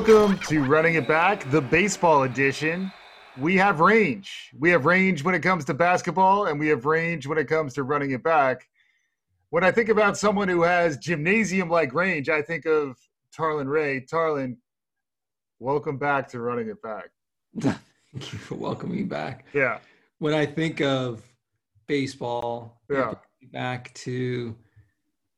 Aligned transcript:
Welcome 0.00 0.38
to 0.48 0.64
Running 0.64 0.94
It 0.94 1.06
Back, 1.06 1.50
the 1.50 1.60
baseball 1.60 2.22
edition. 2.22 2.90
We 3.36 3.54
have 3.58 3.80
range. 3.80 4.50
We 4.58 4.70
have 4.70 4.86
range 4.86 5.22
when 5.22 5.34
it 5.34 5.40
comes 5.40 5.66
to 5.66 5.74
basketball, 5.74 6.46
and 6.46 6.58
we 6.58 6.68
have 6.68 6.86
range 6.86 7.26
when 7.26 7.36
it 7.36 7.48
comes 7.48 7.74
to 7.74 7.82
running 7.82 8.12
it 8.12 8.22
back. 8.22 8.66
When 9.50 9.62
I 9.62 9.70
think 9.70 9.90
about 9.90 10.16
someone 10.16 10.48
who 10.48 10.62
has 10.62 10.96
gymnasium 10.96 11.68
like 11.68 11.92
range, 11.92 12.30
I 12.30 12.40
think 12.40 12.64
of 12.64 12.96
Tarlin 13.38 13.68
Ray. 13.68 14.00
Tarlin, 14.00 14.56
welcome 15.58 15.98
back 15.98 16.28
to 16.28 16.40
Running 16.40 16.70
It 16.70 16.80
Back. 16.80 17.10
Thank 17.60 18.32
you 18.32 18.38
for 18.38 18.54
welcoming 18.54 18.96
me 18.96 19.02
back. 19.04 19.44
Yeah. 19.52 19.80
When 20.18 20.32
I 20.32 20.46
think 20.46 20.80
of 20.80 21.22
baseball, 21.86 22.80
Yeah. 22.88 23.16
back 23.52 23.92
to 23.96 24.56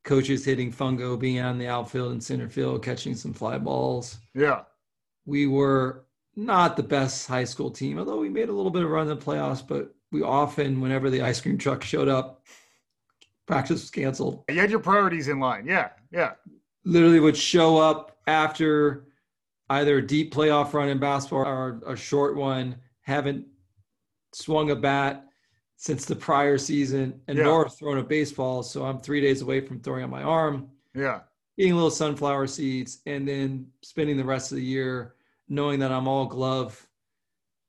coaches 0.04 0.44
hitting 0.44 0.72
fungo, 0.72 1.18
being 1.18 1.40
on 1.40 1.58
the 1.58 1.68
outfield 1.68 2.12
and 2.12 2.22
center 2.22 2.48
field, 2.48 2.82
catching 2.82 3.14
some 3.14 3.32
fly 3.32 3.58
balls. 3.58 4.18
Yeah. 4.34 4.62
We 5.26 5.46
were 5.46 6.06
not 6.34 6.76
the 6.76 6.82
best 6.82 7.28
high 7.28 7.44
school 7.44 7.70
team, 7.70 7.98
although 7.98 8.18
we 8.18 8.28
made 8.28 8.48
a 8.48 8.52
little 8.52 8.70
bit 8.70 8.82
of 8.82 8.90
run 8.90 9.08
in 9.08 9.16
the 9.16 9.24
playoffs, 9.24 9.66
but 9.66 9.94
we 10.10 10.22
often, 10.22 10.80
whenever 10.80 11.10
the 11.10 11.22
ice 11.22 11.40
cream 11.40 11.56
truck 11.56 11.82
showed 11.82 12.08
up, 12.08 12.44
practice 13.46 13.80
was 13.80 13.90
canceled. 13.90 14.44
You 14.48 14.60
had 14.60 14.70
your 14.70 14.80
priorities 14.80 15.28
in 15.28 15.38
line. 15.38 15.66
Yeah. 15.66 15.90
Yeah. 16.10 16.32
Literally 16.84 17.20
would 17.20 17.36
show 17.36 17.78
up 17.78 18.18
after 18.26 19.06
either 19.70 19.98
a 19.98 20.06
deep 20.06 20.34
playoff 20.34 20.72
run 20.72 20.88
in 20.88 20.98
basketball 20.98 21.46
or 21.46 21.80
a 21.86 21.96
short 21.96 22.36
one, 22.36 22.76
haven't 23.02 23.46
swung 24.34 24.70
a 24.70 24.76
bat 24.76 25.28
since 25.82 26.04
the 26.04 26.14
prior 26.14 26.56
season 26.56 27.20
and 27.26 27.36
Yeah. 27.36 27.42
nor 27.42 27.68
thrown 27.68 27.98
a 27.98 28.04
baseball. 28.04 28.62
So 28.62 28.84
I'm 28.84 29.00
three 29.00 29.20
days 29.20 29.42
away 29.42 29.58
from 29.60 29.80
throwing 29.80 30.04
on 30.04 30.10
my 30.10 30.22
arm, 30.22 30.70
Yeah. 30.94 31.22
eating 31.58 31.74
little 31.74 31.90
sunflower 31.90 32.46
seeds, 32.46 33.00
and 33.04 33.26
then 33.26 33.66
spending 33.82 34.16
the 34.16 34.24
rest 34.24 34.52
of 34.52 34.58
the 34.58 34.64
year 34.64 35.16
knowing 35.48 35.80
that 35.80 35.90
I'm 35.90 36.06
all 36.06 36.26
glove 36.26 36.88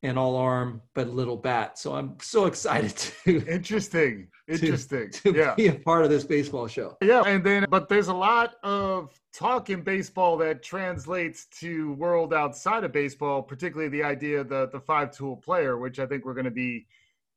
and 0.04 0.20
all 0.20 0.36
arm, 0.36 0.84
but 0.94 1.08
a 1.08 1.10
little 1.10 1.36
bat. 1.38 1.80
So 1.80 1.96
I'm 1.96 2.16
so 2.22 2.46
excited 2.46 2.96
to, 3.26 3.44
Interesting. 3.48 4.28
Interesting. 4.48 5.10
to 5.10 5.32
Yeah. 5.34 5.56
be 5.56 5.70
a 5.70 5.74
part 5.74 6.04
of 6.04 6.12
this 6.12 6.24
baseball 6.24 6.68
show. 6.68 6.96
Yeah, 7.02 7.24
and 7.26 7.44
then 7.44 7.66
but 7.68 7.90
there's 7.90 8.10
a 8.10 8.14
lot 8.14 8.58
of 8.62 9.20
talk 9.34 9.72
in 9.72 9.82
baseball 9.82 10.38
that 10.38 10.62
translates 10.62 11.46
to 11.62 11.94
world 11.94 12.32
outside 12.32 12.84
of 12.84 12.92
baseball, 12.92 13.42
particularly 13.42 13.90
the 13.90 14.04
idea 14.04 14.42
of 14.42 14.50
the 14.50 14.68
the 14.68 14.80
five 14.80 15.10
tool 15.18 15.36
player, 15.36 15.80
which 15.80 15.98
I 15.98 16.06
think 16.06 16.26
we're 16.26 16.36
going 16.36 16.46
to 16.46 16.52
be 16.52 16.86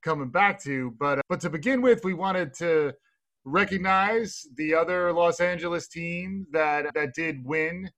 coming 0.06 0.28
back 0.28 0.62
to. 0.62 0.92
But 0.98 1.20
but 1.28 1.40
to 1.40 1.50
begin 1.50 1.82
with, 1.82 2.04
we 2.04 2.14
wanted 2.14 2.54
to 2.54 2.94
recognize 3.44 4.46
the 4.56 4.72
other 4.74 5.12
Los 5.12 5.40
Angeles 5.40 5.88
team 5.88 6.46
that 6.52 6.86
that 6.94 7.12
did 7.14 7.44
win 7.44 7.90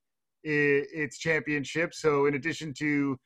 its 0.42 1.18
championship. 1.18 1.92
So 1.92 2.26
in 2.26 2.34
addition 2.34 2.72
to 2.74 3.16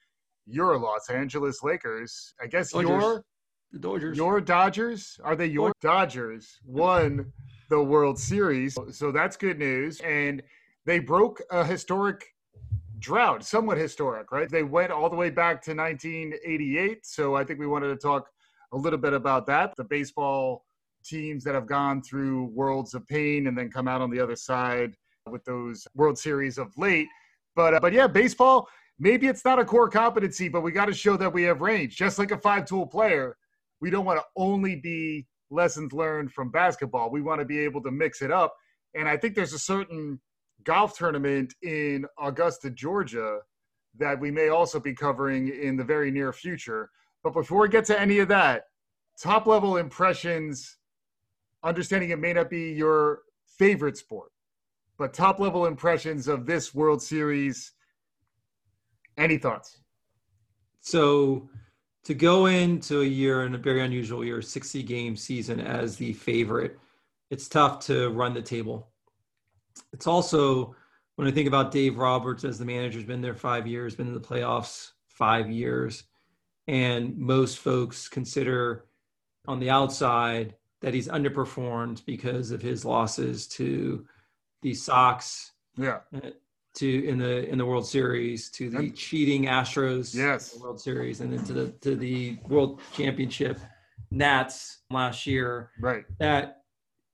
your 0.46 0.76
Los 0.76 1.08
Angeles 1.08 1.62
Lakers, 1.62 2.34
I 2.42 2.46
guess 2.48 2.72
Dodgers. 2.72 2.90
your 2.90 3.24
The 3.70 3.78
Dodgers. 3.78 4.16
your 4.18 4.40
Dodgers 4.40 5.20
are 5.22 5.36
they 5.36 5.46
your 5.46 5.72
Dodgers 5.80 6.58
won 6.64 7.32
the 7.70 7.82
World 7.82 8.18
Series, 8.18 8.76
so 8.90 9.12
that's 9.12 9.36
good 9.36 9.58
news. 9.58 10.00
And 10.00 10.42
they 10.84 10.98
broke 10.98 11.40
a 11.52 11.64
historic 11.64 12.26
drought, 12.98 13.44
somewhat 13.44 13.78
historic, 13.78 14.32
right? 14.32 14.48
They 14.50 14.64
went 14.64 14.90
all 14.90 15.08
the 15.08 15.16
way 15.16 15.30
back 15.30 15.62
to 15.64 15.74
1988. 15.74 17.06
So 17.06 17.36
I 17.36 17.44
think 17.44 17.60
we 17.60 17.66
wanted 17.68 17.88
to 17.88 17.96
talk 17.96 18.28
a 18.72 18.76
little 18.76 18.98
bit 18.98 19.12
about 19.12 19.46
that. 19.46 19.74
The 19.76 19.84
baseball 19.84 20.64
teams 21.04 21.44
that 21.44 21.54
have 21.54 21.66
gone 21.66 22.02
through 22.02 22.46
worlds 22.46 22.94
of 22.94 23.06
pain 23.08 23.46
and 23.46 23.56
then 23.56 23.70
come 23.70 23.88
out 23.88 24.00
on 24.00 24.10
the 24.10 24.20
other 24.20 24.36
side 24.36 24.94
with 25.30 25.44
those 25.44 25.86
World 25.94 26.18
Series 26.18 26.58
of 26.58 26.72
late. 26.76 27.08
But 27.54 27.74
uh, 27.74 27.80
but 27.80 27.92
yeah, 27.92 28.06
baseball. 28.06 28.68
Maybe 28.98 29.26
it's 29.26 29.44
not 29.44 29.58
a 29.58 29.64
core 29.64 29.88
competency, 29.88 30.48
but 30.48 30.60
we 30.60 30.70
got 30.70 30.84
to 30.84 30.94
show 30.94 31.16
that 31.16 31.32
we 31.32 31.42
have 31.44 31.60
range. 31.60 31.96
Just 31.96 32.20
like 32.20 32.30
a 32.30 32.38
five-tool 32.38 32.86
player, 32.86 33.36
we 33.80 33.90
don't 33.90 34.04
want 34.04 34.20
to 34.20 34.24
only 34.36 34.76
be 34.76 35.26
lessons 35.50 35.92
learned 35.92 36.30
from 36.30 36.50
basketball. 36.52 37.10
We 37.10 37.20
want 37.20 37.40
to 37.40 37.44
be 37.44 37.58
able 37.58 37.82
to 37.82 37.90
mix 37.90 38.22
it 38.22 38.30
up. 38.30 38.54
And 38.94 39.08
I 39.08 39.16
think 39.16 39.34
there's 39.34 39.54
a 39.54 39.58
certain 39.58 40.20
golf 40.62 40.96
tournament 40.96 41.52
in 41.62 42.06
Augusta, 42.20 42.70
Georgia, 42.70 43.38
that 43.98 44.20
we 44.20 44.30
may 44.30 44.50
also 44.50 44.78
be 44.78 44.94
covering 44.94 45.48
in 45.48 45.76
the 45.76 45.84
very 45.84 46.12
near 46.12 46.32
future. 46.32 46.88
But 47.22 47.34
before 47.34 47.60
we 47.60 47.68
get 47.68 47.84
to 47.86 48.00
any 48.00 48.18
of 48.18 48.28
that, 48.28 48.64
top 49.18 49.46
level 49.46 49.76
impressions, 49.76 50.78
understanding 51.62 52.10
it 52.10 52.18
may 52.18 52.32
not 52.32 52.50
be 52.50 52.72
your 52.72 53.20
favorite 53.58 53.96
sport, 53.96 54.32
but 54.98 55.14
top 55.14 55.38
level 55.38 55.66
impressions 55.66 56.28
of 56.28 56.46
this 56.46 56.74
World 56.74 57.02
Series. 57.02 57.72
Any 59.16 59.38
thoughts? 59.38 59.78
So 60.80 61.48
to 62.04 62.14
go 62.14 62.46
into 62.46 63.02
a 63.02 63.06
year 63.06 63.44
in 63.44 63.54
a 63.54 63.58
very 63.58 63.82
unusual 63.82 64.24
year, 64.24 64.42
60 64.42 64.82
game 64.82 65.16
season 65.16 65.60
as 65.60 65.96
the 65.96 66.12
favorite, 66.12 66.78
it's 67.30 67.46
tough 67.46 67.78
to 67.86 68.10
run 68.10 68.34
the 68.34 68.42
table. 68.42 68.88
It's 69.92 70.06
also 70.06 70.74
when 71.16 71.28
I 71.28 71.30
think 71.30 71.46
about 71.46 71.70
Dave 71.70 71.98
Roberts 71.98 72.44
as 72.44 72.58
the 72.58 72.64
manager, 72.64 72.98
has 72.98 73.06
been 73.06 73.20
there 73.20 73.34
five 73.34 73.66
years, 73.66 73.94
been 73.94 74.08
in 74.08 74.14
the 74.14 74.20
playoffs 74.20 74.90
five 75.06 75.50
years, 75.50 76.04
and 76.68 77.16
most 77.16 77.58
folks 77.58 78.08
consider 78.08 78.86
on 79.46 79.58
the 79.58 79.70
outside 79.70 80.54
that 80.80 80.94
he's 80.94 81.08
underperformed 81.08 82.04
because 82.06 82.50
of 82.50 82.62
his 82.62 82.84
losses 82.84 83.46
to 83.48 84.06
the 84.62 84.74
Sox, 84.74 85.52
Yeah. 85.76 86.00
to 86.74 87.04
in 87.06 87.18
the 87.18 87.48
in 87.48 87.58
the 87.58 87.66
World 87.66 87.86
Series, 87.86 88.50
to 88.52 88.70
the 88.70 88.78
And- 88.78 88.96
cheating 88.96 89.44
Astros, 89.44 90.14
Yes. 90.14 90.52
in 90.52 90.58
the 90.58 90.64
World 90.64 90.80
Series, 90.80 91.20
and 91.20 91.32
then 91.32 91.44
to 91.44 91.52
the 91.52 91.70
to 91.80 91.96
the 91.96 92.38
World 92.48 92.80
Championship 92.92 93.58
Nats 94.10 94.82
last 94.90 95.26
year. 95.26 95.70
Right. 95.80 96.04
That 96.18 96.64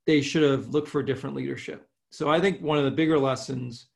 they 0.06 0.20
should 0.20 0.42
have 0.42 0.69
looked 0.69 0.88
for 0.88 1.03
different 1.03 1.37
leadership. 1.37 1.88
So 2.10 2.31
I 2.31 2.41
think 2.41 2.60
one 2.62 2.78
of 2.78 2.84
the 2.84 2.91
bigger 2.91 3.19
lessons 3.19 3.88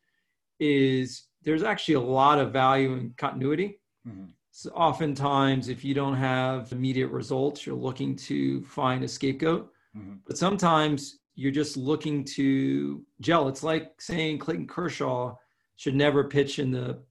is 0.60 1.24
there's 1.42 1.62
actually 1.62 1.94
a 1.94 2.00
lot 2.00 2.38
of 2.38 2.52
value 2.52 2.92
in 2.94 3.14
continuity. 3.16 3.80
Mhm. 4.06 4.32
So 4.54 4.70
oftentimes, 4.70 5.68
if 5.70 5.82
you 5.82 5.94
don't 5.94 6.14
have 6.14 6.70
immediate 6.72 7.08
results, 7.08 7.64
you're 7.66 7.74
looking 7.74 8.14
to 8.16 8.62
find 8.64 9.02
a 9.02 9.08
scapegoat. 9.08 9.72
Mhm. 9.96 10.18
But 10.26 10.36
sometimes 10.36 11.20
you're 11.34 11.50
just 11.50 11.78
looking 11.78 12.22
to 12.36 13.02
gel. 13.20 13.48
It's 13.48 13.62
like 13.62 13.98
saying 14.00 14.38
Clayton 14.38 14.66
Kershaw 14.66 15.34
should 15.76 15.94
never 15.94 16.24
pitch 16.24 16.58
in 16.58 16.70
the 16.70 17.02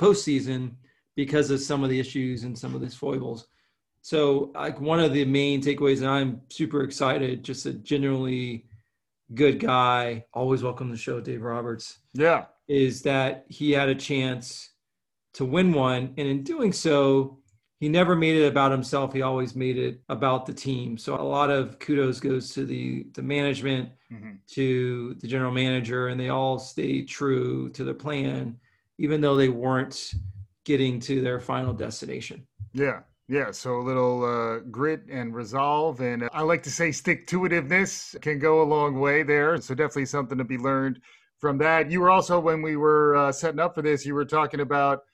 postseason 0.00 0.72
because 1.14 1.52
of 1.52 1.60
some 1.60 1.84
of 1.84 1.90
the 1.90 2.00
issues 2.00 2.42
and 2.42 2.58
some 2.58 2.74
of 2.74 2.80
these 2.80 2.94
foibles. 2.96 3.46
So, 4.02 4.50
like 4.56 4.80
one 4.80 4.98
of 4.98 5.12
the 5.12 5.24
main 5.24 5.62
takeaways, 5.62 5.98
and 5.98 6.08
I'm 6.08 6.40
super 6.48 6.82
excited, 6.82 7.44
just 7.44 7.66
a 7.66 7.72
genuinely 7.72 8.66
good 9.34 9.60
guy, 9.60 10.24
always 10.34 10.64
welcome 10.64 10.88
to 10.88 10.94
the 10.94 10.98
show, 10.98 11.20
Dave 11.20 11.42
Roberts 11.42 12.00
Yeah. 12.14 12.46
is 12.66 13.02
that 13.02 13.46
he 13.48 13.70
had 13.70 13.88
a 13.88 13.94
chance 13.94 14.70
to 15.34 15.44
win 15.44 15.72
one. 15.72 16.14
And 16.16 16.28
in 16.28 16.42
doing 16.42 16.72
so, 16.72 17.38
he 17.78 17.88
never 17.88 18.14
made 18.14 18.36
it 18.36 18.46
about 18.46 18.72
himself. 18.72 19.12
He 19.12 19.22
always 19.22 19.56
made 19.56 19.78
it 19.78 20.02
about 20.08 20.44
the 20.44 20.52
team. 20.52 20.98
So 20.98 21.14
a 21.14 21.22
lot 21.22 21.50
of 21.50 21.78
kudos 21.78 22.20
goes 22.20 22.52
to 22.54 22.64
the, 22.66 23.06
the 23.14 23.22
management, 23.22 23.90
Mhm. 24.12 24.38
to 24.54 25.14
the 25.20 25.28
general 25.28 25.52
manager, 25.52 26.08
and 26.08 26.20
they 26.20 26.30
all 26.30 26.58
stayed 26.58 27.08
true 27.08 27.70
to 27.70 27.84
their 27.84 27.94
plan, 27.94 28.58
even 28.98 29.20
though 29.20 29.36
they 29.36 29.48
weren't 29.48 30.12
getting 30.64 31.00
to 31.00 31.20
their 31.20 31.40
final 31.40 31.72
destination. 31.72 32.46
Yeah. 32.72 33.00
Yeah. 33.28 33.52
So 33.52 33.78
a 33.78 33.84
little 33.84 34.24
uh, 34.24 34.58
grit 34.70 35.04
and 35.08 35.34
resolve. 35.34 36.00
And 36.00 36.24
uh, 36.24 36.28
I 36.32 36.42
like 36.42 36.64
to 36.64 36.70
say 36.70 36.90
stick 36.90 37.28
to 37.28 37.40
itiveness 37.42 38.20
can 38.20 38.40
go 38.40 38.60
a 38.60 38.64
long 38.64 38.98
way 38.98 39.22
there. 39.22 39.60
So 39.60 39.74
definitely 39.74 40.06
something 40.06 40.36
to 40.36 40.44
be 40.44 40.58
learned 40.58 41.00
from 41.38 41.56
that. 41.58 41.90
You 41.90 42.00
were 42.00 42.10
also, 42.10 42.40
when 42.40 42.60
we 42.60 42.76
were 42.76 43.14
uh, 43.16 43.32
setting 43.32 43.60
up 43.60 43.76
for 43.76 43.82
this, 43.82 44.04
you 44.04 44.14
were 44.14 44.24
talking 44.24 44.60
about 44.60 45.04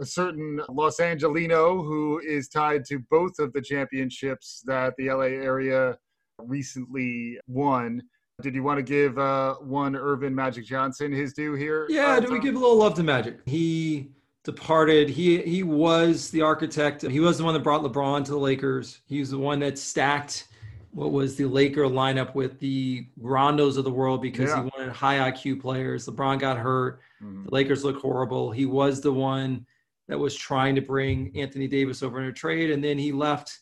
a 0.00 0.04
certain 0.06 0.60
Los 0.68 1.00
Angelino 1.00 1.82
who 1.82 2.20
is 2.26 2.48
tied 2.48 2.84
to 2.86 2.98
both 3.10 3.38
of 3.38 3.52
the 3.52 3.60
championships 3.60 4.62
that 4.66 4.94
the 4.98 5.08
LA 5.10 5.24
area 5.26 5.96
recently 6.38 7.38
won. 7.46 8.02
Did 8.42 8.54
you 8.54 8.64
want 8.64 8.78
to 8.78 8.82
give 8.82 9.18
uh, 9.18 9.54
one 9.54 9.94
Earvin 9.94 10.34
Magic 10.34 10.64
Johnson 10.64 11.12
his 11.12 11.32
due 11.32 11.54
here? 11.54 11.86
Yeah, 11.88 12.14
Uh, 12.16 12.20
do 12.20 12.32
we 12.32 12.40
give 12.40 12.56
a 12.56 12.58
little 12.58 12.76
love 12.76 12.94
to 12.94 13.04
Magic? 13.04 13.38
He 13.46 14.10
departed. 14.42 15.08
He 15.08 15.40
he 15.42 15.62
was 15.62 16.30
the 16.30 16.42
architect. 16.42 17.02
He 17.02 17.20
was 17.20 17.38
the 17.38 17.44
one 17.44 17.54
that 17.54 17.62
brought 17.62 17.82
LeBron 17.82 18.24
to 18.24 18.32
the 18.32 18.38
Lakers. 18.38 19.00
He 19.06 19.20
was 19.20 19.30
the 19.30 19.38
one 19.38 19.60
that 19.60 19.78
stacked 19.78 20.48
what 20.90 21.12
was 21.12 21.36
the 21.36 21.44
Laker 21.46 21.82
lineup 21.84 22.34
with 22.34 22.58
the 22.60 23.06
Rondos 23.20 23.78
of 23.78 23.84
the 23.84 23.90
world 23.90 24.20
because 24.22 24.50
Yeah. 24.50 24.64
he 24.64 24.70
wanted 24.76 24.92
high 24.92 25.30
IQ 25.30 25.60
players. 25.60 26.06
LeBron 26.08 26.38
got 26.40 26.56
hurt. 26.58 27.00
Mhm. 27.22 27.44
The 27.46 27.50
Lakers 27.54 27.84
look 27.84 27.98
horrible. 28.00 28.50
He 28.50 28.64
was 28.66 29.00
the 29.00 29.12
one 29.12 29.64
that 30.08 30.18
was 30.18 30.34
trying 30.34 30.74
to 30.74 30.80
bring 30.80 31.32
Anthony 31.36 31.66
Davis 31.66 32.02
over 32.02 32.20
in 32.20 32.28
a 32.28 32.32
trade, 32.32 32.70
and 32.70 32.82
then 32.82 32.98
he 32.98 33.12
left, 33.12 33.60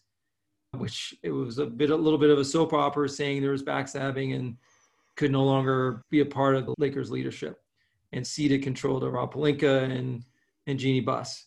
which 0.76 1.14
it 1.22 1.30
was 1.30 1.58
a 1.58 1.66
bit, 1.66 1.90
a 1.90 1.96
little 1.96 2.18
bit 2.18 2.30
of 2.30 2.38
a 2.38 2.44
soap 2.44 2.72
opera 2.72 3.08
saying 3.08 3.42
there 3.42 3.52
was 3.52 3.62
backstabbing 3.62 4.34
and 4.34 4.56
could 5.16 5.30
no 5.30 5.44
longer 5.44 6.02
be 6.10 6.20
a 6.20 6.26
part 6.26 6.56
of 6.56 6.66
the 6.66 6.74
Lakers 6.78 7.10
leadership. 7.10 7.58
and 8.12 8.26
ceded 8.26 8.62
control 8.62 9.00
to 9.00 9.08
Rob 9.08 9.32
Pelinka 9.32 9.84
and 9.84 10.24
and 10.66 10.78
Jeanie 10.78 11.00
Buss. 11.00 11.46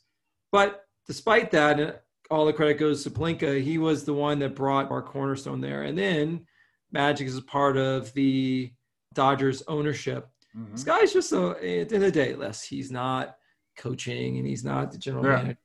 But 0.52 0.86
despite 1.08 1.52
that, 1.52 2.04
all 2.30 2.46
the 2.46 2.54
credit 2.54 2.78
goes 2.80 3.04
to 3.04 3.10
Pelinka. 3.10 3.62
He 3.62 3.78
was 3.78 4.04
the 4.04 4.14
one 4.14 4.40
that 4.40 4.56
brought 4.56 4.92
our 4.92 5.02
cornerstone 5.02 5.62
there. 5.62 5.84
And 5.84 5.98
then 5.98 6.46
Magic 6.92 7.28
is 7.28 7.38
a 7.38 7.42
part 7.42 7.78
of 7.78 8.14
the 8.14 8.72
Dodgers 9.14 9.64
ownership. 9.68 10.28
Mm-hmm. 10.58 10.72
This 10.74 10.84
guy's 10.84 11.14
just 11.14 11.32
a, 11.32 11.52
at 11.52 11.90
the 11.90 11.96
end 11.96 12.04
of 12.04 12.12
the 12.12 12.12
day, 12.12 12.36
less 12.36 12.64
he's 12.64 12.92
not 12.92 13.36
coaching 13.76 14.38
and 14.38 14.48
he's 14.48 14.64
not 14.64 14.92
the 14.92 14.98
general 14.98 15.26
yeah. 15.26 15.36
manager. 15.36 15.58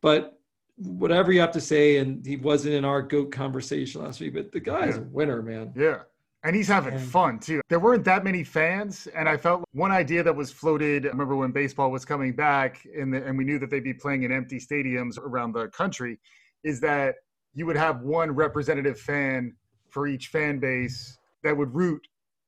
But 0.00 0.38
whatever 0.76 1.32
you 1.32 1.40
have 1.40 1.52
to 1.52 1.60
say, 1.60 1.98
and 1.98 2.24
he 2.24 2.36
wasn't 2.36 2.74
in 2.74 2.84
our 2.84 3.02
goat 3.02 3.32
conversation 3.32 4.02
last 4.02 4.20
week, 4.20 4.34
but 4.34 4.52
the 4.52 4.60
guy's 4.60 4.96
yeah. 4.96 5.02
a 5.02 5.04
winner, 5.04 5.42
man. 5.42 5.72
Yeah. 5.76 6.02
And 6.44 6.54
he's 6.54 6.68
having 6.68 6.94
and, 6.94 7.02
fun 7.02 7.40
too. 7.40 7.60
There 7.68 7.80
weren't 7.80 8.04
that 8.04 8.22
many 8.22 8.44
fans, 8.44 9.08
and 9.08 9.28
I 9.28 9.36
felt 9.36 9.64
one 9.72 9.90
idea 9.90 10.22
that 10.22 10.34
was 10.34 10.52
floated. 10.52 11.04
I 11.04 11.08
remember 11.08 11.34
when 11.34 11.50
baseball 11.50 11.90
was 11.90 12.04
coming 12.04 12.32
back, 12.32 12.86
and, 12.96 13.12
the, 13.12 13.24
and 13.24 13.36
we 13.36 13.42
knew 13.42 13.58
that 13.58 13.70
they'd 13.70 13.82
be 13.82 13.92
playing 13.92 14.22
in 14.22 14.30
empty 14.30 14.60
stadiums 14.60 15.18
around 15.18 15.52
the 15.52 15.66
country, 15.68 16.20
is 16.62 16.80
that 16.80 17.16
you 17.54 17.66
would 17.66 17.76
have 17.76 18.02
one 18.02 18.30
representative 18.30 19.00
fan 19.00 19.54
for 19.90 20.06
each 20.06 20.28
fan 20.28 20.60
base 20.60 21.18
that 21.42 21.56
would 21.56 21.74
root 21.74 22.06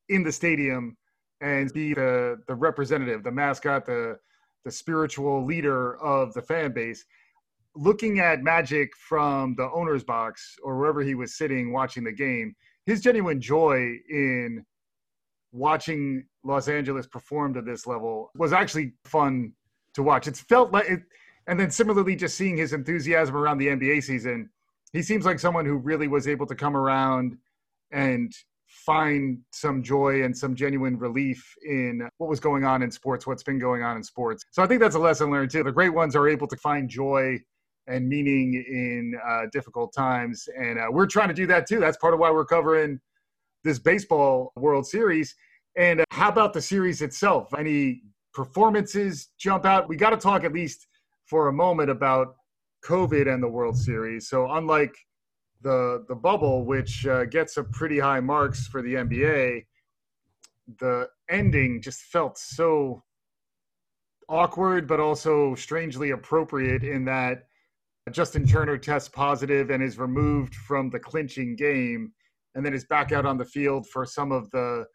in 0.08 0.22
the 0.22 0.30
stadium 0.30 0.96
and 1.40 1.72
be 1.72 1.94
the 1.94 2.38
the 2.46 2.54
representative, 2.54 3.24
the 3.24 3.32
mascot, 3.32 3.86
the 3.86 4.18
the 4.64 4.70
spiritual 4.70 5.44
leader 5.44 5.96
of 6.02 6.32
the 6.34 6.42
fan 6.42 6.72
base. 6.72 7.04
Looking 7.76 8.18
at 8.18 8.42
Magic 8.42 8.90
from 8.96 9.54
the 9.56 9.70
owner's 9.72 10.04
box 10.04 10.56
or 10.62 10.76
wherever 10.78 11.02
he 11.02 11.14
was 11.14 11.36
sitting 11.36 11.72
watching 11.72 12.04
the 12.04 12.12
game, 12.12 12.54
his 12.86 13.00
genuine 13.00 13.40
joy 13.40 13.96
in 14.08 14.64
watching 15.52 16.24
Los 16.44 16.68
Angeles 16.68 17.06
perform 17.06 17.54
to 17.54 17.62
this 17.62 17.86
level 17.86 18.30
was 18.34 18.52
actually 18.52 18.92
fun 19.04 19.52
to 19.94 20.02
watch. 20.02 20.26
It's 20.26 20.40
felt 20.40 20.72
like 20.72 20.88
it, 20.88 21.00
and 21.46 21.58
then 21.58 21.70
similarly, 21.70 22.16
just 22.16 22.36
seeing 22.36 22.56
his 22.56 22.72
enthusiasm 22.72 23.36
around 23.36 23.58
the 23.58 23.68
NBA 23.68 24.02
season, 24.02 24.50
he 24.92 25.02
seems 25.02 25.24
like 25.24 25.38
someone 25.38 25.66
who 25.66 25.76
really 25.76 26.08
was 26.08 26.28
able 26.28 26.46
to 26.46 26.54
come 26.54 26.76
around 26.76 27.36
and 27.92 28.32
find 28.70 29.38
some 29.52 29.82
joy 29.82 30.22
and 30.22 30.36
some 30.36 30.54
genuine 30.54 30.96
relief 30.96 31.54
in 31.64 32.08
what 32.18 32.30
was 32.30 32.38
going 32.38 32.64
on 32.64 32.82
in 32.82 32.90
sports, 32.90 33.26
what's 33.26 33.42
been 33.42 33.58
going 33.58 33.82
on 33.82 33.96
in 33.96 34.02
sports. 34.02 34.44
So 34.52 34.62
I 34.62 34.66
think 34.66 34.80
that's 34.80 34.94
a 34.94 34.98
lesson 34.98 35.30
learned 35.30 35.50
too. 35.50 35.64
The 35.64 35.72
great 35.72 35.92
ones 35.92 36.14
are 36.14 36.28
able 36.28 36.46
to 36.46 36.56
find 36.56 36.88
joy 36.88 37.38
and 37.88 38.08
meaning 38.08 38.54
in 38.54 39.18
uh, 39.26 39.42
difficult 39.52 39.92
times. 39.92 40.48
And 40.56 40.78
uh, 40.78 40.86
we're 40.90 41.06
trying 41.06 41.28
to 41.28 41.34
do 41.34 41.46
that 41.48 41.66
too. 41.66 41.80
That's 41.80 41.96
part 41.96 42.14
of 42.14 42.20
why 42.20 42.30
we're 42.30 42.44
covering 42.44 43.00
this 43.64 43.80
baseball 43.80 44.52
World 44.56 44.86
Series. 44.86 45.34
And 45.76 46.00
uh, 46.00 46.04
how 46.10 46.28
about 46.28 46.52
the 46.52 46.62
series 46.62 47.02
itself? 47.02 47.52
Any 47.58 48.02
performances 48.32 49.30
jump 49.38 49.66
out? 49.66 49.88
We 49.88 49.96
got 49.96 50.10
to 50.10 50.16
talk 50.16 50.44
at 50.44 50.52
least 50.52 50.86
for 51.26 51.48
a 51.48 51.52
moment 51.52 51.90
about 51.90 52.36
COVID 52.84 53.32
and 53.32 53.42
the 53.42 53.48
World 53.48 53.76
Series. 53.76 54.28
So, 54.28 54.50
unlike 54.50 54.94
the 55.62 56.04
the 56.08 56.14
bubble, 56.14 56.64
which 56.64 57.06
uh, 57.06 57.24
gets 57.24 57.56
a 57.56 57.64
pretty 57.64 57.98
high 57.98 58.20
marks 58.20 58.66
for 58.66 58.82
the 58.82 58.94
NBA, 58.94 59.66
the 60.78 61.08
ending 61.28 61.82
just 61.82 62.02
felt 62.02 62.38
so 62.38 63.02
awkward, 64.28 64.86
but 64.86 65.00
also 65.00 65.54
strangely 65.54 66.10
appropriate 66.10 66.84
in 66.84 67.04
that 67.04 67.44
Justin 68.10 68.46
Turner 68.46 68.78
tests 68.78 69.08
positive 69.08 69.70
and 69.70 69.82
is 69.82 69.98
removed 69.98 70.54
from 70.54 70.90
the 70.90 70.98
clinching 70.98 71.54
game, 71.56 72.12
and 72.54 72.64
then 72.64 72.72
is 72.72 72.84
back 72.84 73.12
out 73.12 73.26
on 73.26 73.36
the 73.36 73.44
field 73.44 73.86
for 73.88 74.04
some 74.04 74.32
of 74.32 74.50
the 74.50 74.86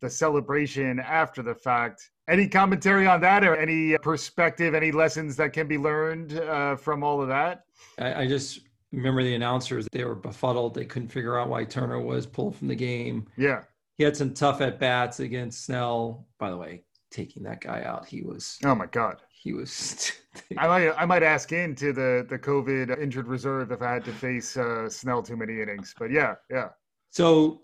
the 0.00 0.08
celebration 0.10 1.00
after 1.00 1.42
the 1.42 1.54
fact. 1.54 2.10
Any 2.28 2.46
commentary 2.46 3.06
on 3.06 3.20
that, 3.22 3.42
or 3.42 3.56
any 3.56 3.98
perspective, 3.98 4.74
any 4.74 4.92
lessons 4.92 5.34
that 5.36 5.52
can 5.52 5.66
be 5.66 5.78
learned 5.78 6.38
uh, 6.38 6.76
from 6.76 7.02
all 7.02 7.20
of 7.20 7.28
that? 7.28 7.64
I, 7.98 8.22
I 8.22 8.26
just 8.28 8.60
remember 8.92 9.22
the 9.22 9.34
announcers 9.34 9.86
they 9.92 10.04
were 10.04 10.14
befuddled. 10.14 10.74
They 10.74 10.84
couldn't 10.84 11.08
figure 11.08 11.38
out 11.38 11.48
why 11.48 11.64
turner 11.64 12.00
was 12.00 12.26
pulled 12.26 12.56
from 12.56 12.68
the 12.68 12.74
game. 12.74 13.26
Yeah. 13.36 13.62
He 13.96 14.04
had 14.04 14.16
some 14.16 14.32
tough 14.32 14.60
at 14.60 14.78
bats 14.78 15.20
against 15.20 15.64
snell. 15.64 16.26
By 16.38 16.50
the 16.50 16.56
way 16.56 16.84
taking 17.10 17.42
that 17.42 17.58
guy 17.62 17.82
out 17.84 18.04
he 18.04 18.20
was 18.20 18.58
oh 18.66 18.74
my 18.74 18.84
god. 18.84 19.22
he 19.30 19.54
was 19.54 20.12
i 20.58 20.66
might 20.66 20.90
i 20.90 21.06
might 21.06 21.22
ask 21.22 21.52
into 21.52 21.90
the 21.90 22.26
the 22.28 22.38
covid 22.38 23.00
injured 23.00 23.26
reserve 23.26 23.72
if 23.72 23.80
i 23.80 23.94
had 23.94 24.04
to 24.04 24.12
face 24.12 24.58
uh, 24.58 24.86
snell 24.90 25.22
too 25.22 25.34
many 25.34 25.62
innings 25.62 25.94
but 25.98 26.10
yeah 26.10 26.34
yeah. 26.50 26.68
So 27.10 27.62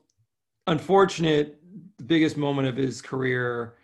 unfortunate 0.67 1.61
the 1.99 2.05
biggest 2.05 2.37
moment 2.37 2.69
of 2.69 2.77
his 2.77 3.03
career 3.03 3.75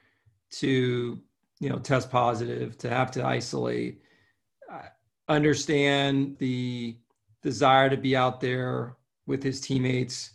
to 0.50 1.20
you 1.60 1.68
know 1.68 1.78
test 1.78 2.10
positive 2.10 2.76
to 2.78 2.88
have 2.88 3.10
to 3.12 3.24
isolate. 3.24 4.02
Understand 5.28 6.36
the 6.38 6.96
desire 7.42 7.90
to 7.90 7.96
be 7.96 8.16
out 8.16 8.40
there 8.40 8.96
with 9.26 9.42
his 9.42 9.60
teammates. 9.60 10.32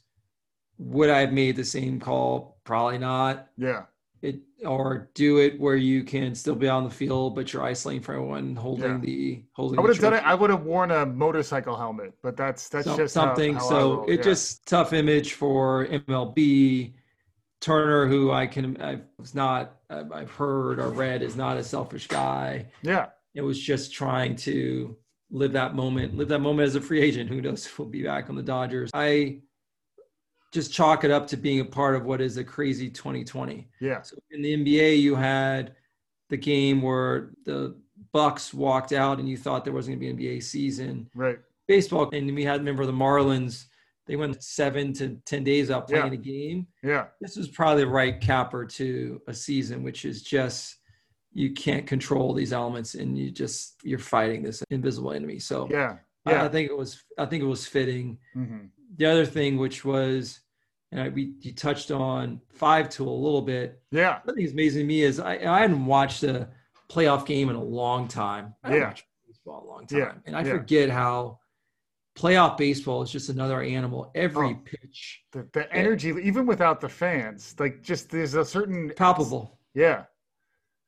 Would 0.77 1.09
I 1.09 1.19
have 1.19 1.33
made 1.33 1.55
the 1.55 1.63
same 1.63 1.99
call? 1.99 2.59
Probably 2.63 2.97
not. 2.97 3.49
Yeah. 3.57 3.83
It 4.21 4.39
or 4.65 5.11
do 5.13 5.37
it 5.37 5.59
where 5.59 5.75
you 5.75 6.03
can 6.03 6.33
still 6.33 6.55
be 6.55 6.67
on 6.67 6.83
the 6.83 6.89
field, 6.89 7.35
but 7.35 7.53
you're 7.53 7.63
isolating 7.63 8.01
for 8.01 8.13
everyone 8.13 8.55
holding 8.55 8.91
yeah. 8.91 8.97
the 8.97 9.43
holding. 9.53 9.77
I 9.77 9.81
would 9.81 9.91
have 9.91 10.01
done 10.01 10.13
it. 10.13 10.23
I 10.23 10.33
would 10.33 10.49
have 10.49 10.63
worn 10.63 10.89
a 10.89 11.05
motorcycle 11.05 11.77
helmet, 11.77 12.13
but 12.23 12.35
that's 12.35 12.69
that's 12.69 12.85
so, 12.85 12.97
just 12.97 13.13
something. 13.13 13.53
How, 13.53 13.59
how 13.59 13.69
so 13.69 14.05
it 14.05 14.17
yeah. 14.17 14.23
just 14.23 14.65
tough 14.65 14.93
image 14.93 15.33
for 15.33 15.85
MLB. 15.87 16.93
Turner, 17.61 18.05
who 18.07 18.31
I 18.31 18.45
can 18.47 18.79
I 18.81 18.99
was 19.17 19.33
not 19.33 19.77
I've 19.89 20.31
heard 20.31 20.79
or 20.79 20.89
read 20.89 21.21
is 21.21 21.35
not 21.35 21.57
a 21.57 21.63
selfish 21.63 22.07
guy. 22.07 22.67
Yeah, 22.83 23.07
it 23.33 23.41
was 23.41 23.59
just 23.59 23.93
trying 23.93 24.35
to 24.37 24.95
live 25.31 25.53
that 25.53 25.75
moment, 25.75 26.15
live 26.15 26.27
that 26.29 26.39
moment 26.39 26.67
as 26.67 26.75
a 26.75 26.81
free 26.81 27.01
agent. 27.01 27.29
Who 27.29 27.41
knows 27.41 27.65
if 27.65 27.77
we'll 27.79 27.87
be 27.87 28.03
back 28.03 28.29
on 28.29 28.35
the 28.35 28.43
Dodgers. 28.43 28.91
I 28.93 29.39
just 30.51 30.71
chalk 30.71 31.03
it 31.03 31.11
up 31.11 31.27
to 31.27 31.37
being 31.37 31.59
a 31.59 31.65
part 31.65 31.95
of 31.95 32.05
what 32.05 32.21
is 32.21 32.37
a 32.37 32.43
crazy 32.43 32.89
2020. 32.89 33.67
Yeah. 33.81 34.01
So 34.01 34.17
in 34.31 34.41
the 34.41 34.55
NBA, 34.55 35.01
you 35.01 35.15
had 35.15 35.75
the 36.29 36.37
game 36.37 36.81
where 36.81 37.31
the 37.45 37.75
Bucks 38.13 38.53
walked 38.53 38.93
out 38.93 39.19
and 39.19 39.27
you 39.27 39.37
thought 39.37 39.65
there 39.65 39.73
wasn't 39.73 39.99
going 39.99 40.15
to 40.15 40.15
be 40.15 40.29
an 40.29 40.37
NBA 40.37 40.43
season. 40.43 41.09
Right. 41.13 41.39
Baseball, 41.67 42.09
and 42.13 42.33
we 42.33 42.45
had 42.45 42.59
remember 42.59 42.85
the 42.85 42.93
Marlins. 42.93 43.65
They 44.07 44.15
went 44.15 44.41
seven 44.43 44.93
to 44.93 45.17
ten 45.25 45.43
days 45.43 45.71
out 45.71 45.87
playing 45.87 46.13
yeah. 46.13 46.13
a 46.13 46.17
game. 46.17 46.67
Yeah. 46.83 47.05
This 47.19 47.35
was 47.35 47.47
probably 47.47 47.83
the 47.83 47.89
right 47.89 48.21
capper 48.21 48.65
to 48.65 49.19
a 49.27 49.33
season, 49.33 49.81
which 49.81 50.05
is 50.05 50.21
just 50.21 50.77
you 51.35 51.51
can't 51.51 51.85
control 51.85 52.33
these 52.33 52.53
elements 52.53 52.95
and 52.95 53.17
you 53.17 53.29
just 53.29 53.75
you're 53.83 53.99
fighting 53.99 54.41
this 54.41 54.63
invisible 54.69 55.11
enemy. 55.11 55.37
So 55.37 55.67
yeah, 55.69 55.97
yeah. 56.25 56.43
I, 56.43 56.45
I 56.45 56.49
think 56.49 56.71
it 56.71 56.77
was 56.77 57.03
i 57.19 57.25
think 57.25 57.43
it 57.43 57.47
was 57.47 57.67
fitting. 57.67 58.17
Mm-hmm. 58.35 58.67
the 58.95 59.05
other 59.05 59.25
thing 59.25 59.57
which 59.57 59.83
was 59.85 60.39
and 60.91 61.01
I, 61.01 61.09
we 61.09 61.33
you 61.41 61.53
touched 61.53 61.91
on 61.91 62.39
five 62.53 62.89
tool 62.89 63.13
a 63.13 63.21
little 63.21 63.41
bit. 63.41 63.81
Yeah. 63.91 64.19
I 64.23 64.31
think 64.31 64.47
is 64.47 64.53
amazing 64.53 64.83
to 64.83 64.87
me 64.87 65.01
is 65.03 65.19
i 65.19 65.33
i 65.35 65.59
hadn't 65.59 65.85
watched 65.85 66.23
a 66.23 66.47
playoff 66.89 67.25
game 67.25 67.49
in 67.49 67.57
a 67.57 67.63
long 67.63 68.07
time. 68.07 68.55
I 68.63 68.77
yeah. 68.77 68.93
baseball 69.27 69.65
a 69.65 69.69
long 69.69 69.87
time. 69.87 69.99
Yeah. 69.99 70.13
and 70.25 70.37
i 70.37 70.41
yeah. 70.41 70.51
forget 70.51 70.89
how 70.89 71.39
playoff 72.17 72.55
baseball 72.55 73.01
is 73.01 73.11
just 73.11 73.27
another 73.27 73.61
animal. 73.61 74.09
Every 74.15 74.51
oh, 74.51 74.61
pitch. 74.63 75.21
the, 75.33 75.49
the 75.51 75.69
energy 75.75 76.13
even 76.23 76.45
without 76.45 76.79
the 76.79 76.87
fans 76.87 77.55
like 77.59 77.83
just 77.83 78.09
there's 78.09 78.35
a 78.35 78.45
certain 78.45 78.93
palpable. 78.95 79.59
Yeah 79.73 80.05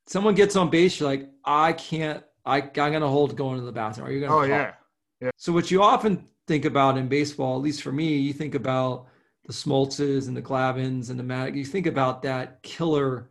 someone 0.08 0.34
gets 0.34 0.56
on 0.56 0.70
base, 0.70 0.98
you're 0.98 1.08
like, 1.08 1.28
I 1.44 1.72
can't, 1.72 2.24
I, 2.44 2.62
I'm 2.62 2.72
going 2.72 3.00
to 3.00 3.08
hold 3.08 3.36
going 3.36 3.58
to 3.58 3.64
the 3.64 3.72
bathroom. 3.72 4.08
Are 4.08 4.10
you 4.10 4.20
going 4.20 4.30
to? 4.30 4.38
Oh, 4.38 4.42
yeah. 4.42 4.72
Yeah. 5.20 5.30
So, 5.36 5.52
what 5.52 5.70
you 5.70 5.82
often 5.82 6.24
think 6.46 6.64
about 6.64 6.96
in 6.96 7.08
baseball, 7.08 7.56
at 7.56 7.62
least 7.62 7.82
for 7.82 7.92
me, 7.92 8.16
you 8.16 8.32
think 8.32 8.54
about 8.54 9.06
the 9.44 9.52
Smoltzes 9.52 10.28
and 10.28 10.36
the 10.36 10.42
Glavines 10.42 11.10
and 11.10 11.18
the 11.18 11.24
Matt. 11.24 11.54
You 11.54 11.64
think 11.64 11.86
about 11.86 12.22
that 12.22 12.62
killer 12.62 13.30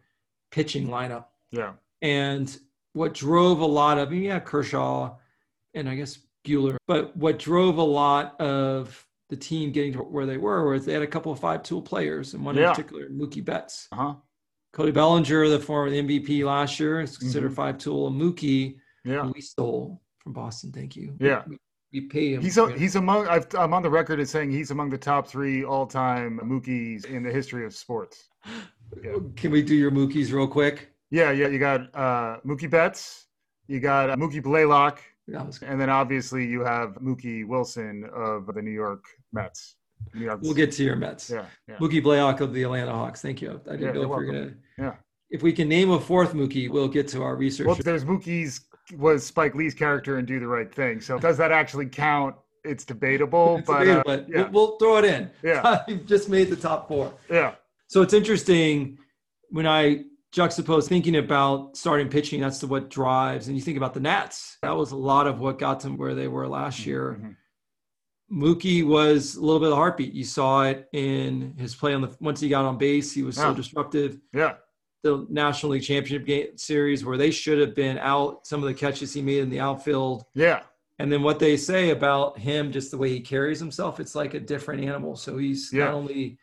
pitching 0.51 0.87
lineup. 0.87 1.25
Yeah. 1.51 1.73
And 2.01 2.55
what 2.93 3.13
drove 3.13 3.59
a 3.59 3.65
lot 3.65 3.97
of, 3.97 4.13
yeah, 4.13 4.39
Kershaw 4.39 5.15
and 5.73 5.89
I 5.89 5.95
guess 5.95 6.19
Buehler, 6.45 6.77
but 6.87 7.15
what 7.15 7.39
drove 7.39 7.77
a 7.77 7.83
lot 7.83 8.39
of 8.41 9.05
the 9.29 9.35
team 9.35 9.71
getting 9.71 9.93
to 9.93 9.99
where 9.99 10.25
they 10.25 10.37
were 10.37 10.71
was 10.71 10.85
they 10.85 10.93
had 10.93 11.01
a 11.01 11.07
couple 11.07 11.31
of 11.31 11.39
five 11.39 11.63
tool 11.63 11.81
players, 11.81 12.33
and 12.33 12.43
one 12.45 12.55
yeah. 12.55 12.63
in 12.63 12.69
particular, 12.69 13.09
Mookie 13.09 13.43
Betts. 13.43 13.87
Uh-huh. 13.91 14.15
Cody 14.77 14.91
Bellinger, 14.91 15.49
the 15.49 15.57
former 15.57 15.89
MVP 15.89 16.43
last 16.45 16.79
year, 16.79 17.01
is 17.01 17.17
considered 17.17 17.47
mm-hmm. 17.47 17.55
five 17.55 17.79
tool. 17.79 18.11
Mookie, 18.11 18.75
yeah, 19.03 19.25
we 19.25 19.41
stole 19.41 19.99
from 20.19 20.33
Boston. 20.33 20.71
Thank 20.71 20.95
you. 20.95 21.15
Yeah, 21.19 21.41
we, 21.47 21.57
we 21.91 22.01
pay 22.01 22.35
him. 22.35 22.43
He's 22.43 22.59
a, 22.59 22.71
he's 22.73 22.95
among. 22.95 23.27
i 23.27 23.41
am 23.55 23.73
on 23.73 23.81
the 23.81 23.89
record 23.89 24.19
as 24.19 24.29
saying 24.29 24.51
he's 24.51 24.69
among 24.69 24.91
the 24.91 24.97
top 24.99 25.27
three 25.27 25.65
all 25.65 25.87
time 25.87 26.39
Mookies 26.43 27.05
in 27.05 27.23
the 27.23 27.31
history 27.31 27.65
of 27.65 27.73
sports. 27.73 28.29
Yeah. 29.03 29.15
Can 29.35 29.49
we 29.49 29.63
do 29.63 29.73
your 29.73 29.89
Mookies 29.89 30.31
real 30.31 30.47
quick? 30.47 30.91
Yeah, 31.09 31.31
yeah. 31.31 31.47
You 31.47 31.57
got 31.57 31.95
uh, 31.95 32.37
Mookie 32.45 32.69
Betts. 32.69 33.25
You 33.67 33.79
got 33.79 34.11
uh, 34.11 34.15
Mookie 34.15 34.43
Blaylock. 34.43 35.01
And 35.27 35.81
then 35.81 35.89
obviously 35.89 36.45
you 36.45 36.61
have 36.61 36.91
Mookie 37.01 37.47
Wilson 37.47 38.07
of 38.13 38.45
the 38.53 38.61
New 38.61 38.71
York 38.71 39.05
Mets. 39.33 39.75
We'll 40.13 40.53
get 40.53 40.71
to 40.73 40.83
your 40.83 40.95
Mets. 40.95 41.31
Yeah, 41.31 41.45
yeah. 41.67 41.77
Mookie 41.77 42.01
Blaylock 42.01 42.41
of 42.41 42.53
the 42.53 42.61
Atlanta 42.61 42.91
Hawks. 42.91 43.23
Thank 43.23 43.41
you. 43.41 43.59
I 43.65 43.71
didn't 43.71 43.81
yeah, 43.81 43.91
know 44.03 44.13
if 44.13 44.21
you're 44.21 44.25
gonna. 44.25 44.53
Yeah. 44.77 44.95
if 45.29 45.41
we 45.43 45.51
can 45.53 45.67
name 45.67 45.89
a 45.91 45.99
fourth 45.99 46.33
Mookie, 46.33 46.69
we'll 46.69 46.87
get 46.87 47.07
to 47.09 47.23
our 47.23 47.35
research. 47.35 47.67
Well, 47.67 47.75
there's 47.75 48.05
Mookie's 48.05 48.61
was 48.95 49.25
Spike 49.25 49.55
Lee's 49.55 49.73
character 49.73 50.17
in 50.19 50.25
Do 50.25 50.39
the 50.39 50.47
Right 50.47 50.73
Thing. 50.73 51.01
So 51.01 51.19
does 51.19 51.37
that 51.37 51.51
actually 51.51 51.87
count? 51.87 52.35
It's 52.63 52.83
debatable, 52.85 53.57
It's 53.57 53.67
but, 53.67 53.79
debatable, 53.79 54.11
uh, 54.11 54.17
but 54.17 54.29
yeah, 54.29 54.49
we'll, 54.49 54.77
throw 54.77 54.97
it 54.97 55.05
in. 55.05 55.29
yeah, 55.43 55.83
You've 55.87 56.05
just 56.05 56.27
made 56.29 56.49
the 56.49 56.55
top 56.55 56.87
four. 56.87 57.13
yeah, 57.29 57.55
So 57.87 58.01
it's 58.01 58.13
interesting 58.13 58.97
when 59.49 59.65
I 59.67 60.03
juxtapose 60.35 60.87
thinking 60.87 61.15
about 61.15 61.77
starting 61.77 62.09
pitching. 62.09 62.41
That's 62.41 62.61
what 62.63 62.89
drives. 62.89 63.47
And 63.47 63.55
you 63.55 63.61
think 63.63 63.77
about 63.77 63.93
the 63.93 64.01
Nats. 64.01 64.57
That 64.61 64.75
was 64.75 64.91
a 64.91 64.97
lot 64.97 65.27
of 65.27 65.39
what 65.39 65.57
got 65.59 65.79
them 65.79 65.97
where 65.97 66.13
they 66.13 66.27
were 66.27 66.47
last 66.47 66.85
year. 66.85 67.17
Mhm. 67.21 67.35
Mookie 68.31 68.85
was 68.85 69.35
a 69.35 69.41
little 69.41 69.59
bit 69.61 69.69
of 69.69 69.75
heartbeat. 69.75 70.13
You 70.13 70.25
saw 70.25 70.63
it 70.63 70.89
in 70.91 71.55
his 71.57 71.73
play 71.75 71.93
on 71.93 72.01
the 72.01 72.13
once 72.19 72.41
he 72.41 72.49
got 72.49 72.65
on 72.65 72.77
base. 72.77 73.13
He 73.13 73.23
was 73.23 73.37
so 73.37 73.53
disruptive. 73.53 74.19
yeah, 74.33 74.55
The 75.03 75.25
National 75.29 75.73
League 75.73 75.83
Championship 75.83 76.25
game, 76.25 76.57
series 76.57 77.05
where 77.05 77.17
they 77.17 77.31
should 77.31 77.59
have 77.59 77.75
been 77.75 77.97
out. 77.99 78.47
Some 78.47 78.61
of 78.61 78.67
the 78.67 78.73
catches 78.73 79.13
he 79.13 79.21
made 79.21 79.39
in 79.39 79.49
the 79.49 79.59
outfield, 79.59 80.25
yeah, 80.33 80.61
and 80.99 81.11
then 81.11 81.21
what 81.21 81.39
they 81.39 81.55
say 81.55 81.91
about 81.91 82.37
him, 82.39 82.71
just 82.71 82.91
the 82.91 82.97
way 82.97 83.09
he 83.09 83.19
carries 83.21 83.59
himself, 83.59 83.99
it's 83.99 84.15
like 84.15 84.33
a 84.33 84.39
different 84.39 84.83
animal. 84.83 85.15
So 85.15 85.37
he's 85.37 85.71
Yeah. 85.71 85.85
not 85.85 85.93
only 85.93 86.37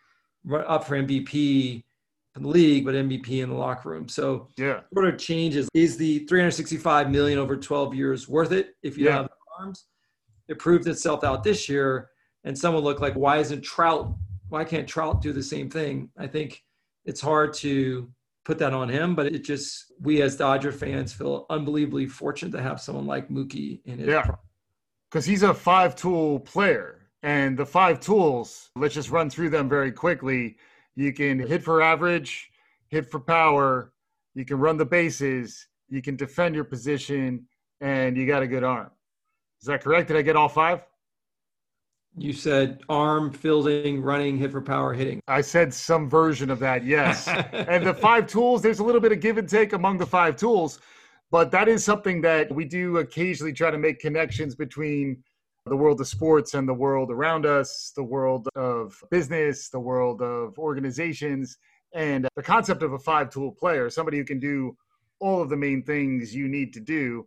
up 0.52 0.84
for 0.84 0.94
MVP 0.96 1.84
in 2.36 2.42
the 2.42 2.48
league, 2.48 2.84
but 2.84 2.94
MVP 2.94 3.40
in 3.40 3.48
the 3.48 3.54
locker 3.56 3.90
room. 3.90 4.08
So 4.08 4.48
yeah, 4.56 4.80
sort 4.92 5.06
of 5.08 5.18
changes. 5.18 5.68
Is 5.74 5.96
the 5.96 6.20
365 6.26 7.10
million 7.10 7.38
over 7.38 7.56
12 7.56 7.94
years 7.94 8.28
worth 8.28 8.52
it 8.52 8.76
if 8.82 8.96
you 8.96 9.06
Yeah. 9.06 9.22
have 9.22 9.28
arms? 9.58 9.86
It 10.48 10.58
proved 10.58 10.86
itself 10.86 11.24
out 11.24 11.42
this 11.42 11.68
year, 11.68 12.10
and 12.44 12.56
someone 12.56 12.84
looked 12.84 13.00
like, 13.00 13.14
why 13.14 13.38
isn't 13.38 13.62
Trout? 13.62 14.14
Why 14.48 14.62
can't 14.64 14.86
Trout 14.86 15.20
do 15.22 15.32
the 15.32 15.42
same 15.42 15.68
thing? 15.70 16.10
I 16.16 16.26
think 16.28 16.62
it's 17.04 17.20
hard 17.20 17.52
to 17.54 18.08
put 18.44 18.58
that 18.58 18.72
on 18.74 18.88
him, 18.88 19.14
but 19.14 19.26
it 19.26 19.44
just 19.44 19.92
we 20.00 20.22
as 20.22 20.36
Dodger 20.36 20.72
fans 20.72 21.12
feel 21.12 21.46
unbelievably 21.50 22.06
fortunate 22.06 22.52
to 22.52 22.62
have 22.62 22.80
someone 22.80 23.06
like 23.06 23.28
Mookie 23.28 23.80
in 23.84 23.98
his. 23.98 24.08
Yeah. 24.08 24.26
because 25.10 25.24
he's 25.24 25.42
a 25.42 25.54
five 25.54 25.96
tool 25.96 26.40
player. 26.40 27.00
And 27.22 27.56
the 27.56 27.64
five 27.64 28.00
tools, 28.00 28.68
let's 28.76 28.94
just 28.94 29.10
run 29.10 29.30
through 29.30 29.48
them 29.48 29.66
very 29.66 29.90
quickly. 29.90 30.56
You 30.94 31.10
can 31.12 31.38
hit 31.38 31.62
for 31.62 31.80
average, 31.80 32.50
hit 32.88 33.10
for 33.10 33.18
power, 33.18 33.92
you 34.34 34.44
can 34.44 34.58
run 34.58 34.76
the 34.76 34.84
bases, 34.84 35.66
you 35.88 36.02
can 36.02 36.16
defend 36.16 36.54
your 36.54 36.64
position, 36.64 37.46
and 37.80 38.14
you 38.16 38.26
got 38.26 38.42
a 38.42 38.46
good 38.46 38.62
arm. 38.62 38.90
Is 39.62 39.66
that 39.68 39.82
correct? 39.82 40.08
Did 40.08 40.18
I 40.18 40.22
get 40.22 40.36
all 40.36 40.50
five? 40.50 40.82
You 42.16 42.32
said 42.32 42.82
arm, 42.88 43.32
fielding, 43.32 44.00
running, 44.00 44.38
hit 44.38 44.52
for 44.52 44.60
power, 44.60 44.94
hitting. 44.94 45.20
I 45.26 45.40
said 45.40 45.74
some 45.74 46.08
version 46.08 46.48
of 46.48 46.60
that, 46.60 46.84
yes. 46.84 47.26
and 47.52 47.84
the 47.84 47.94
five 47.94 48.28
tools, 48.28 48.62
there's 48.62 48.78
a 48.78 48.84
little 48.84 49.00
bit 49.00 49.10
of 49.10 49.20
give 49.20 49.36
and 49.36 49.48
take 49.48 49.72
among 49.72 49.98
the 49.98 50.06
five 50.06 50.36
tools, 50.36 50.78
but 51.32 51.50
that 51.50 51.68
is 51.68 51.84
something 51.84 52.20
that 52.20 52.54
we 52.54 52.64
do 52.64 52.98
occasionally 52.98 53.52
try 53.52 53.70
to 53.70 53.78
make 53.78 53.98
connections 53.98 54.54
between 54.54 55.22
the 55.66 55.76
world 55.76 56.00
of 56.00 56.06
sports 56.06 56.54
and 56.54 56.68
the 56.68 56.74
world 56.74 57.10
around 57.10 57.46
us, 57.46 57.92
the 57.96 58.02
world 58.02 58.48
of 58.54 59.02
business, 59.10 59.68
the 59.70 59.80
world 59.80 60.22
of 60.22 60.56
organizations, 60.58 61.56
and 61.94 62.28
the 62.36 62.42
concept 62.42 62.82
of 62.82 62.92
a 62.92 62.98
five 62.98 63.30
tool 63.30 63.50
player, 63.50 63.88
somebody 63.88 64.18
who 64.18 64.24
can 64.24 64.38
do 64.38 64.76
all 65.20 65.40
of 65.40 65.48
the 65.48 65.56
main 65.56 65.82
things 65.82 66.34
you 66.34 66.48
need 66.48 66.72
to 66.74 66.80
do. 66.80 67.26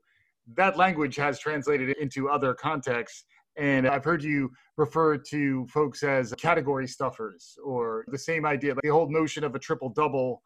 That 0.55 0.77
language 0.77 1.15
has 1.15 1.39
translated 1.39 1.97
into 1.97 2.29
other 2.29 2.53
contexts. 2.53 3.25
And 3.57 3.87
I've 3.87 4.03
heard 4.03 4.23
you 4.23 4.51
refer 4.77 5.17
to 5.17 5.65
folks 5.67 6.03
as 6.03 6.33
category 6.37 6.87
stuffers 6.87 7.57
or 7.63 8.05
the 8.07 8.17
same 8.17 8.45
idea. 8.45 8.75
Like 8.75 8.83
the 8.83 8.89
whole 8.89 9.09
notion 9.09 9.43
of 9.43 9.55
a 9.55 9.59
triple 9.59 9.89
double 9.89 10.41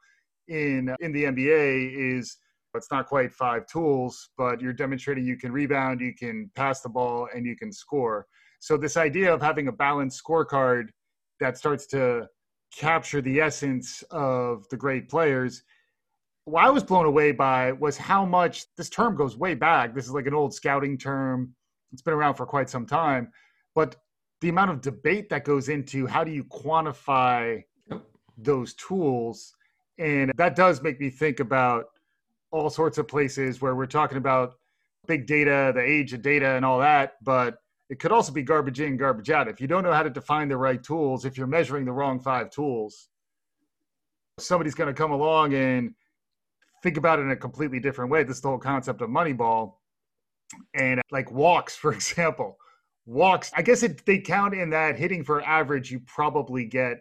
in 0.48 0.96
in 1.02 1.12
the 1.12 1.26
NBA 1.26 2.18
is 2.18 2.38
it's 2.76 2.92
not 2.92 3.08
quite 3.08 3.34
five 3.34 3.66
tools, 3.68 4.30
but 4.38 4.62
you're 4.62 4.74
demonstrating 4.74 5.26
you 5.26 5.38
can 5.38 5.52
rebound, 5.52 6.00
you 6.00 6.14
can 6.14 6.50
pass 6.56 6.82
the 6.82 6.90
ball, 6.90 7.28
and 7.36 7.46
you 7.46 7.56
can 7.56 7.72
score. 7.72 8.28
So 8.60 8.78
this 8.78 8.96
idea 8.96 9.34
of 9.34 9.42
having 9.42 9.68
a 9.68 9.72
balanced 9.72 10.24
scorecard 10.24 10.90
that 11.40 11.58
starts 11.58 11.86
to 11.88 12.28
capture 12.76 13.22
the 13.22 13.42
essence 13.42 14.04
of 14.12 14.68
the 14.70 14.78
great 14.78 15.10
players. 15.10 15.64
What 16.46 16.64
I 16.64 16.70
was 16.70 16.84
blown 16.84 17.06
away 17.06 17.32
by 17.32 17.72
was 17.74 17.98
how 17.98 18.26
much 18.26 18.66
this 18.78 18.90
term 18.90 19.16
goes 19.16 19.38
way 19.38 19.56
back. 19.56 19.94
This 19.94 20.06
is 20.06 20.12
like 20.12 20.28
an 20.28 20.34
old 20.34 20.54
scouting 20.54 20.98
term. 20.98 21.54
It's 21.92 22.02
been 22.02 22.14
around 22.14 22.36
for 22.36 22.46
quite 22.46 22.70
some 22.70 22.86
time, 22.86 23.32
but 23.76 23.98
the 24.42 24.50
amount 24.50 24.72
of 24.72 24.82
debate 24.82 25.30
that 25.30 25.46
goes 25.46 25.70
into 25.70 26.08
how 26.08 26.24
do 26.24 26.32
you 26.32 26.44
quantify 26.46 27.64
those 28.38 28.74
tools 28.74 29.54
and 30.00 30.32
that 30.36 30.56
does 30.56 30.82
make 30.82 31.00
me 31.00 31.10
think 31.10 31.40
about 31.40 31.86
all 32.50 32.70
sorts 32.70 32.98
of 32.98 33.08
places 33.08 33.62
where 33.62 33.76
we're 33.76 33.86
talking 33.86 34.18
about 34.18 34.56
big 35.06 35.28
data 35.28 35.72
the 35.76 35.82
age 35.82 36.12
of 36.14 36.22
data 36.22 36.56
and 36.56 36.66
all 36.66 36.80
that 36.80 37.14
but 37.24 37.58
it 37.90 38.00
could 38.00 38.12
also 38.12 38.32
be 38.32 38.42
garbage 38.42 38.80
in 38.80 38.96
garbage 38.96 39.30
out. 39.30 39.50
If 39.50 39.60
you 39.60 39.68
don't 39.68 39.84
know 39.84 39.92
how 39.92 40.02
to 40.02 40.10
define 40.10 40.48
the 40.48 40.58
right 40.58 40.82
tools 40.82 41.24
if 41.24 41.38
you're 41.38 41.46
measuring 41.46 41.86
the 41.86 41.92
wrong 41.92 42.20
five 42.20 42.50
tools 42.50 43.10
somebody's 44.40 44.76
going 44.76 44.88
to 44.88 44.94
come 44.94 45.12
along 45.12 45.54
and 45.54 45.94
think 46.82 46.98
about 46.98 47.20
it 47.20 47.24
in 47.24 47.32
a 47.32 47.36
completely 47.36 47.80
different 47.80 48.10
way. 48.10 48.24
This 48.24 48.38
is 48.38 48.42
the 48.42 48.48
whole 48.48 48.58
concept 48.58 49.02
of 49.02 49.10
moneyball 49.10 49.74
and 50.74 51.02
like 51.12 51.32
walks 51.32 51.76
for 51.84 51.94
example 51.94 52.58
walks 53.06 53.52
i 53.56 53.62
guess 53.62 53.84
it, 53.84 54.06
they 54.06 54.20
count 54.20 54.54
in 54.54 54.70
that 54.70 54.98
hitting 54.98 55.24
for 55.24 55.42
average 55.44 55.92
you 55.92 56.00
probably 56.02 56.66
get 56.66 56.98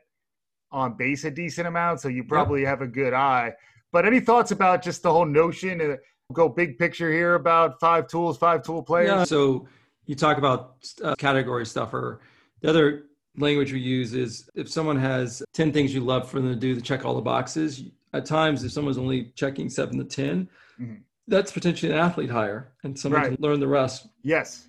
on 0.73 0.97
base 0.97 1.25
a 1.25 1.31
decent 1.31 1.67
amount 1.67 2.01
so 2.01 2.09
you 2.09 2.25
probably 2.25 2.65
have 2.65 2.81
a 2.81 2.87
good 2.87 3.13
eye 3.13 3.53
but 3.93 4.07
any 4.07 4.21
thoughts 4.21 4.51
about 4.51 4.83
just 4.83 5.03
the 5.03 5.13
whole 5.13 5.27
notion 5.27 5.81
uh, 5.81 5.97
go 6.33 6.49
big 6.49 6.79
picture 6.79 7.13
here 7.13 7.35
about 7.35 7.79
five 7.81 8.07
tools 8.07 8.39
five 8.39 8.63
tool 8.63 8.83
players 8.83 9.09
Yeah. 9.09 9.25
So 9.25 9.67
you 10.07 10.15
talk 10.17 10.39
about 10.39 10.77
uh, 11.05 11.15
category 11.17 11.65
stuffer. 11.65 12.21
The 12.63 12.71
other 12.71 13.05
language 13.37 13.73
we 13.73 13.79
use 13.79 14.13
is 14.13 14.51
if 14.57 14.69
someone 14.69 14.97
has 14.97 15.41
10 15.55 15.73
things 15.73 15.95
you 15.95 16.01
love 16.01 16.29
for 16.29 16.41
them 16.41 16.53
to 16.53 16.57
do 16.59 16.75
to 16.75 16.81
check 16.81 17.05
all 17.05 17.15
the 17.15 17.21
boxes, 17.21 17.85
at 18.13 18.27
times, 18.27 18.65
if 18.65 18.73
someone's 18.73 18.99
only 18.99 19.33
checking 19.37 19.71
seven 19.71 19.99
to 19.99 20.05
10, 20.05 20.49
Mhm. 20.81 21.03
That's 21.31 21.53
potentially 21.53 21.93
an 21.93 21.99
athlete 21.99 22.31
hire 22.31 22.73
and 22.85 22.99
someone 22.99 23.23
Right. 23.23 23.33
can 23.35 23.43
learn 23.43 23.61
the 23.61 23.69
rest. 23.69 24.09
yes 24.23 24.67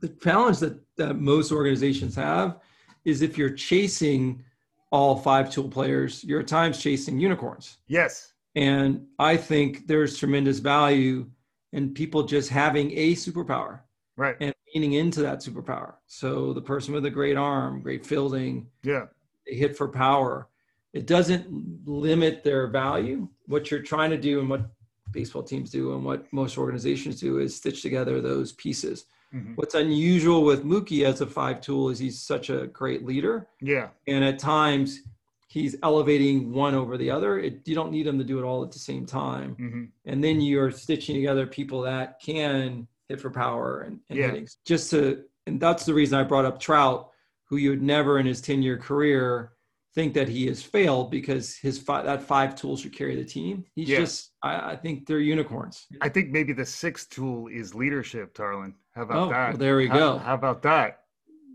The 0.00 0.08
challenge 0.08 0.58
that, 0.60 0.78
that 0.96 1.14
most 1.20 1.50
organizations 1.52 2.14
have 2.14 2.60
is 3.04 3.20
if 3.22 3.36
you're 3.36 3.50
chasing 3.50 4.42
all 4.90 5.16
five 5.16 5.50
tool 5.50 5.68
players, 5.68 6.22
you're 6.24 6.40
at 6.40 6.46
times 6.46 6.80
chasing 6.80 7.18
unicorns. 7.18 7.78
yes 7.88 8.32
And 8.54 9.06
I 9.18 9.36
think 9.36 9.86
there's 9.88 10.16
tremendous 10.18 10.58
value 10.60 11.26
in 11.72 11.92
people 11.92 12.22
just 12.22 12.48
having 12.50 12.92
a 12.92 13.14
superpower 13.14 13.80
right 14.16 14.36
and 14.40 14.54
leaning 14.72 14.92
into 14.94 15.20
that 15.22 15.38
superpower. 15.40 15.94
So 16.06 16.52
the 16.52 16.62
person 16.62 16.94
with 16.94 17.04
a 17.06 17.10
great 17.10 17.36
arm, 17.36 17.82
great 17.82 18.06
fielding, 18.06 18.68
yeah 18.84 19.06
they 19.46 19.56
hit 19.56 19.76
for 19.76 19.88
power. 19.88 20.48
It 20.94 21.06
doesn't 21.06 21.44
limit 21.86 22.44
their 22.44 22.68
value. 22.68 23.28
What 23.46 23.70
you're 23.70 23.82
trying 23.82 24.10
to 24.10 24.16
do 24.16 24.38
and 24.40 24.48
what 24.48 24.70
baseball 25.14 25.42
teams 25.42 25.70
do 25.70 25.94
and 25.94 26.04
what 26.04 26.30
most 26.32 26.58
organizations 26.58 27.18
do 27.20 27.38
is 27.38 27.56
stitch 27.56 27.80
together 27.80 28.20
those 28.20 28.52
pieces. 28.52 29.06
Mhm. 29.32 29.56
What's 29.56 29.74
unusual 29.74 30.44
with 30.44 30.64
Mookie 30.64 31.04
as 31.04 31.20
a 31.20 31.26
five 31.26 31.60
tool 31.60 31.88
is 31.88 31.98
he's 31.98 32.20
such 32.20 32.50
a 32.50 32.66
great 32.66 33.04
leader. 33.06 33.48
yeah 33.60 33.88
And 34.06 34.22
at 34.24 34.38
times 34.38 35.00
he's 35.48 35.76
elevating 35.84 36.52
one 36.52 36.74
over 36.74 36.96
the 36.98 37.10
other. 37.10 37.38
It, 37.38 37.66
you 37.66 37.74
don't 37.76 37.92
need 37.92 38.06
him 38.06 38.18
to 38.18 38.24
do 38.24 38.38
it 38.40 38.44
all 38.44 38.62
at 38.64 38.72
the 38.72 38.78
same 38.78 39.06
time 39.06 39.54
hmm 39.54 39.84
and 40.04 40.22
then 40.22 40.40
you're 40.40 40.70
stitching 40.70 41.14
together 41.14 41.46
people 41.46 41.80
that 41.82 42.20
can 42.20 42.86
hit 43.08 43.20
for 43.20 43.30
power 43.30 43.82
and, 43.86 44.00
and 44.10 44.18
Yeah. 44.18 44.26
hitting. 44.26 44.48
Just 44.66 44.90
to, 44.90 45.22
and 45.46 45.58
that's 45.60 45.84
the 45.86 45.94
reason 45.94 46.18
I 46.18 46.24
brought 46.24 46.44
up 46.44 46.58
Trout, 46.60 47.10
who 47.48 47.56
you 47.56 47.70
would 47.70 47.82
never 47.82 48.18
in 48.18 48.26
his 48.26 48.40
10 48.42 48.62
year 48.62 48.76
career 48.78 49.52
think 49.94 50.12
that 50.14 50.28
he 50.28 50.46
has 50.46 50.62
failed 50.62 51.10
because 51.10 51.56
his 51.56 51.78
five, 51.78 52.04
that 52.04 52.22
five 52.22 52.54
tools 52.56 52.80
should 52.80 52.92
carry 52.96 53.14
the 53.16 53.24
team. 53.24 53.64
He's 53.74 53.88
Yeah. 53.88 53.98
just, 54.00 54.32
I, 54.42 54.72
I 54.72 54.76
think 54.76 55.06
they're 55.06 55.20
unicorns. 55.20 55.86
i 56.02 56.08
think 56.08 56.30
maybe 56.30 56.52
the 56.52 56.66
sixth 56.66 57.10
tool 57.10 57.46
is 57.48 57.74
leadership 57.74 58.34
tarlin 58.34 58.74
how 58.94 59.02
about 59.02 59.16
Oh, 59.18 59.28
that 59.30 59.48
well, 59.50 59.56
there 59.58 59.76
we 59.76 59.86
How- 59.86 59.98
go. 59.98 60.18
how 60.18 60.34
about 60.34 60.62
that 60.62 61.00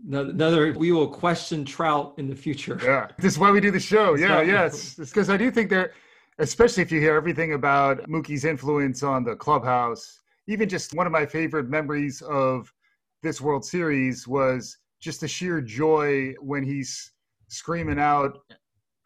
Another, 0.06 0.30
another, 0.30 0.72
we 0.78 0.92
will 0.92 1.06
question 1.08 1.62
Trout 1.62 2.14
in 2.16 2.26
the 2.26 2.34
future. 2.34 2.80
Yeah, 2.82 3.08
this 3.18 3.34
is 3.34 3.38
why 3.38 3.50
we 3.50 3.60
do 3.60 3.70
the 3.70 3.78
show. 3.78 4.14
Yeah, 4.14 4.40
Exactly. 4.40 4.52
yes, 4.52 4.94
because 5.10 5.28
I 5.28 5.36
do 5.36 5.50
think 5.50 5.68
there, 5.68 5.92
especially 6.38 6.82
if 6.82 6.90
you 6.90 6.98
hear 7.00 7.14
everything 7.14 7.52
about 7.52 8.08
Mookie's 8.08 8.46
influence 8.46 9.02
on 9.02 9.24
the 9.24 9.36
clubhouse. 9.36 10.20
Even 10.46 10.70
just 10.70 10.94
one 10.94 11.04
of 11.06 11.12
my 11.12 11.26
favorite 11.26 11.68
memories 11.68 12.22
of 12.22 12.72
this 13.22 13.42
World 13.42 13.62
Series 13.62 14.26
was 14.26 14.78
just 15.00 15.20
the 15.20 15.28
sheer 15.28 15.60
joy 15.60 16.32
when 16.40 16.62
he's 16.64 17.12
screaming 17.50 17.98
out 17.98 18.38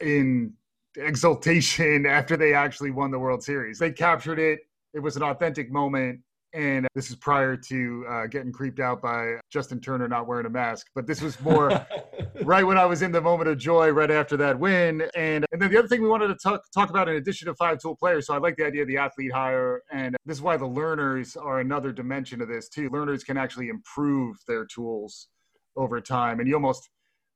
in 0.01 0.53
exultation 0.97 2.07
after 2.09 2.37
they 2.37 2.55
actually 2.55 2.91
won 2.91 3.11
the 3.11 3.19
World 3.19 3.43
Series. 3.43 3.79
They 3.79 3.91
captured 3.91 4.39
it. 4.39 4.61
It 4.93 5.01
was 5.01 5.17
an 5.17 5.23
authentic 5.23 5.73
moment. 5.73 6.21
And 6.53 6.87
this 6.95 7.11
is 7.11 7.17
prior 7.17 7.57
to 7.57 8.07
uh, 8.09 8.27
getting 8.29 8.53
creeped 8.53 8.79
out 8.79 9.03
by 9.03 9.41
Justin 9.51 9.81
Turner 9.81 10.07
not 10.07 10.29
wearing 10.29 10.47
a 10.47 10.51
mask. 10.51 10.87
But 10.95 11.05
this 11.05 11.21
was 11.21 11.41
more 11.41 11.85
right 12.45 12.63
when 12.63 12.79
I 12.79 12.85
was 12.85 13.03
in 13.03 13.11
the 13.11 13.21
moment 13.21 13.49
of 13.49 13.59
joy 13.59 13.89
right 13.89 14.11
after 14.11 14.37
that 14.37 14.57
win. 14.57 15.03
And, 15.17 15.45
and 15.51 15.61
then 15.61 15.69
the 15.73 15.79
other 15.81 15.89
thing 15.89 16.01
we 16.01 16.09
wanted 16.09 16.29
to 16.29 16.37
talk, 16.37 16.63
talk 16.73 16.91
about 16.91 17.09
in 17.09 17.17
addition 17.17 17.47
to 17.47 17.57
five 17.57 17.81
tool 17.81 17.97
players. 17.97 18.29
So 18.29 18.35
I 18.35 18.39
like 18.39 18.55
the 18.55 18.65
idea 18.65 18.83
of 18.83 18.89
the 18.89 18.99
athlete 18.99 19.33
hire. 19.33 19.83
And 19.91 20.15
this 20.27 20.37
is 20.37 20.43
why 20.43 20.57
the 20.57 20.67
learners 20.67 21.37
are 21.37 21.59
another 21.59 21.91
dimension 21.91 22.41
of 22.41 22.47
this 22.47 22.69
too. 22.69 22.89
Learners 22.89 23.25
can 23.25 23.37
actually 23.37 23.69
improve 23.69 24.37
their 24.47 24.65
tools 24.65 25.27
over 25.77 26.01
time. 26.01 26.39
And 26.39 26.49
you 26.49 26.55
almost 26.55 26.89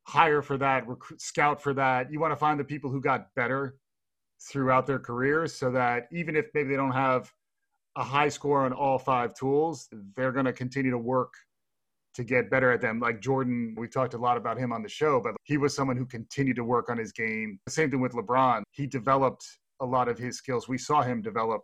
hire 0.08 0.40
for 0.40 0.56
that, 0.56 0.88
recruit, 0.88 1.20
scout 1.20 1.62
for 1.62 1.74
that. 1.74 2.10
You 2.10 2.18
want 2.18 2.32
to 2.32 2.36
find 2.36 2.58
the 2.58 2.64
people 2.64 2.90
who 2.90 2.98
got 3.00 3.26
better 3.36 3.76
throughout 4.50 4.86
their 4.86 4.98
careers 4.98 5.54
so 5.54 5.70
that 5.72 6.08
even 6.10 6.34
if 6.34 6.46
maybe 6.54 6.70
they 6.70 6.76
don't 6.76 6.92
have 6.92 7.30
a 7.94 8.02
high 8.02 8.30
score 8.30 8.64
on 8.64 8.72
all 8.72 8.98
five 8.98 9.34
tools, 9.34 9.86
they're 10.16 10.32
going 10.32 10.46
to 10.46 10.52
continue 10.52 10.90
to 10.90 10.98
work 10.98 11.34
to 12.14 12.24
get 12.24 12.50
better 12.50 12.72
at 12.72 12.80
them. 12.80 12.98
Like 13.00 13.20
Jordan, 13.20 13.74
we 13.76 13.86
talked 13.86 14.14
a 14.14 14.18
lot 14.18 14.38
about 14.38 14.56
him 14.56 14.72
on 14.72 14.82
the 14.82 14.88
show, 14.88 15.20
but 15.20 15.34
he 15.44 15.58
was 15.58 15.76
someone 15.76 15.98
who 15.98 16.06
continued 16.06 16.56
to 16.56 16.64
work 16.64 16.88
on 16.88 16.96
his 16.96 17.12
game. 17.12 17.60
The 17.66 17.72
same 17.72 17.90
thing 17.90 18.00
with 18.00 18.12
LeBron. 18.12 18.62
He 18.70 18.86
developed 18.86 19.44
a 19.80 19.86
lot 19.86 20.08
of 20.08 20.16
his 20.16 20.38
skills. 20.38 20.68
We 20.68 20.78
saw 20.78 21.02
him 21.02 21.20
develop 21.20 21.62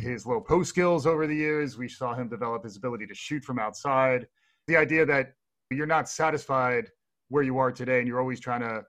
his 0.00 0.26
low 0.26 0.40
post 0.40 0.70
skills 0.70 1.06
over 1.06 1.28
the 1.28 1.36
years. 1.36 1.78
We 1.78 1.88
saw 1.88 2.12
him 2.12 2.28
develop 2.28 2.64
his 2.64 2.76
ability 2.76 3.06
to 3.06 3.14
shoot 3.14 3.44
from 3.44 3.60
outside. 3.60 4.26
The 4.66 4.76
idea 4.76 5.06
that 5.06 5.34
you're 5.70 5.86
not 5.86 6.08
satisfied 6.08 6.90
where 7.28 7.42
you 7.42 7.58
are 7.58 7.72
today 7.72 7.98
and 7.98 8.08
you're 8.08 8.20
always 8.20 8.40
trying 8.40 8.60
to 8.60 8.82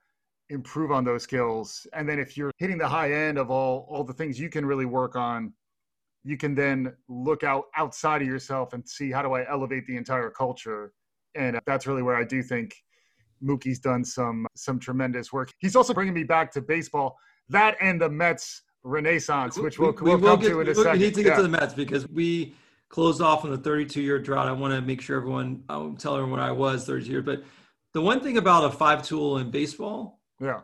improve 0.50 0.92
on 0.92 1.04
those 1.04 1.24
skills. 1.24 1.86
And 1.94 2.08
then 2.08 2.20
if 2.20 2.38
you're 2.38 2.52
hitting 2.58 2.78
the 2.78 2.88
high 2.88 3.12
end 3.12 3.38
of 3.38 3.52
all 3.52 3.88
all 3.90 4.04
the 4.04 4.14
things 4.14 4.40
you 4.40 4.50
can 4.50 4.66
really 4.66 4.86
work 4.86 5.16
on 5.16 5.54
you 6.28 6.36
can 6.36 6.54
then 6.54 6.94
look 7.08 7.44
out 7.44 7.66
outside 7.76 8.22
of 8.22 8.28
yourself 8.28 8.74
and 8.74 8.88
see 8.88 9.12
how 9.12 9.22
do 9.22 9.34
I 9.34 9.50
elevate 9.50 9.88
the 9.88 9.96
entire 9.96 10.30
culture. 10.30 10.92
And 11.36 11.56
uh, 11.56 11.62
that's 11.66 11.88
really 11.88 12.04
where 12.04 12.18
I 12.18 12.26
do 12.26 12.44
think 12.44 12.76
Mookie's 13.42 13.80
done 13.80 14.04
some 14.04 14.46
some 14.56 14.78
tremendous 14.78 15.32
work. 15.32 15.52
He's 15.60 15.76
also 15.76 15.94
bringing 15.94 16.14
me 16.14 16.24
back 16.24 16.52
to 16.54 16.62
baseball. 16.62 17.18
That 17.50 17.78
and 17.80 18.02
the 18.02 18.10
Mets 18.10 18.64
renaissance, 18.84 19.58
which 19.58 19.80
we'll, 19.80 19.94
we, 19.94 20.16
we'll 20.16 20.20
come 20.20 20.40
get, 20.42 20.50
to 20.50 20.62
in 20.62 20.68
a 20.68 20.76
second. 20.76 20.92
We 20.94 20.98
need 21.00 21.14
to 21.14 21.24
get 21.24 21.30
yeah. 21.30 21.36
to 21.38 21.44
the 21.44 21.50
Mets 21.50 21.74
because 21.74 22.08
we 22.10 22.56
closed 22.90 23.22
off 23.22 23.46
on 23.46 23.52
the 23.52 23.58
32 23.58 24.02
year 24.02 24.20
drought. 24.20 24.48
I 24.48 24.52
want 24.52 24.74
to 24.74 24.82
make 24.82 25.02
sure 25.02 25.18
everyone, 25.18 25.64
I'll 25.70 25.94
tell 25.94 26.18
everyone 26.18 26.40
I 26.40 26.52
was 26.52 26.86
32 26.86 27.12
years. 27.12 27.26
But 27.26 27.44
the 27.98 28.02
one 28.02 28.20
thing 28.20 28.38
about 28.38 28.64
a 28.64 28.70
five 28.70 29.02
tool 29.02 29.40
in 29.40 29.50
baseball, 29.50 30.20
yeah, 30.40 30.60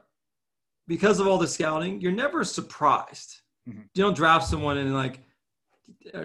because 0.87 1.19
of 1.19 1.25
all 1.25 1.39
the 1.39 1.47
scouting, 1.47 1.99
you're 1.99 2.11
never 2.11 2.43
surprised. 2.43 3.41
Mm-hmm. 3.67 3.81
You 3.95 4.03
don't 4.03 4.15
draft 4.15 4.45
someone 4.45 4.77
and 4.77 4.93
like, 4.93 5.19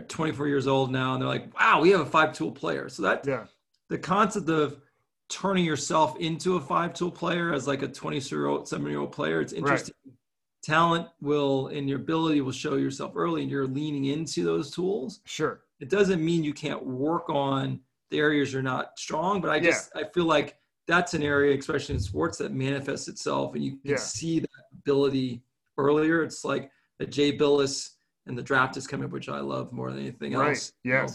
24 0.09 0.49
years 0.49 0.67
old 0.67 0.93
now, 0.93 1.15
and 1.15 1.23
they're 1.23 1.29
like, 1.29 1.59
"Wow, 1.59 1.81
we 1.81 1.89
have 1.93 2.01
a 2.01 2.07
five 2.07 2.35
tool 2.35 2.53
player." 2.53 2.91
So 2.91 3.05
that 3.05 3.27
yeah, 3.27 3.45
the 3.89 3.97
concept 3.97 4.51
of 4.51 4.83
turning 5.31 5.65
yourself 5.65 6.15
into 6.19 6.57
a 6.57 6.61
five 6.61 6.93
tool 6.93 7.11
player 7.11 7.55
as 7.55 7.67
like 7.67 7.81
a 7.81 7.89
20 7.89 8.19
year 8.19 8.45
old, 8.45 8.69
seven 8.69 8.87
year 8.87 9.01
old 9.01 9.13
player, 9.13 9.41
it's 9.41 9.55
interesting. 9.55 9.95
Right. 10.05 10.15
Talent 10.63 11.09
will 11.23 11.69
and 11.69 11.89
your 11.89 12.01
ability 12.01 12.43
will 12.43 12.53
show 12.53 12.77
yourself 12.77 13.13
early, 13.17 13.41
and 13.41 13.51
you're 13.51 13.67
leaning 13.67 14.05
into 14.05 14.45
those 14.45 14.71
tools. 14.71 15.21
Sure, 15.25 15.63
it 15.81 15.89
doesn't 15.89 16.23
mean 16.23 16.45
you 16.45 16.53
can't 16.53 16.85
work 16.85 17.31
on 17.31 17.81
the 18.11 18.19
areas 18.19 18.53
you're 18.53 18.61
not 18.61 18.99
strong, 18.99 19.41
but 19.41 19.49
I 19.49 19.59
just 19.59 19.91
yeah. 19.95 20.03
I 20.03 20.11
feel 20.11 20.27
like 20.27 20.59
that's 20.89 21.15
an 21.15 21.23
area, 21.23 21.57
especially 21.57 21.95
in 21.95 22.01
sports, 22.01 22.39
that 22.39 22.53
manifests 22.53 23.07
itself, 23.07 23.55
and 23.55 23.63
you 23.63 23.73
can 23.73 23.91
yeah. 23.91 23.97
see 23.97 24.41
that 24.41 24.49
ability 24.73 25.43
earlier. 25.77 26.23
It's 26.23 26.45
like 26.45 26.71
a 26.99 27.07
Jay 27.07 27.37
Bilas 27.37 27.91
and 28.27 28.37
the 28.37 28.43
draft 28.43 28.77
is 28.77 28.87
coming 28.87 29.05
up, 29.05 29.13
which 29.13 29.29
I 29.29 29.41
love 29.41 29.73
more 29.73 29.91
than 29.91 30.01
anything 30.01 30.35
right. 30.35 30.51
else. 30.51 30.73
Yes. 30.83 30.93
You 30.93 30.95
know, 30.95 31.09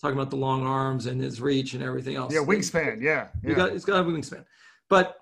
talking 0.00 0.18
about 0.18 0.30
the 0.30 0.36
long 0.36 0.64
arms 0.64 1.06
and 1.06 1.20
his 1.20 1.40
reach 1.40 1.74
and 1.74 1.82
everything 1.82 2.16
else. 2.16 2.32
Yeah, 2.32 2.40
wingspan. 2.40 3.00
Yeah. 3.00 3.28
yeah. 3.42 3.54
Got, 3.54 3.72
it's 3.72 3.84
got 3.84 4.00
a 4.00 4.04
wingspan. 4.04 4.44
But 4.88 5.16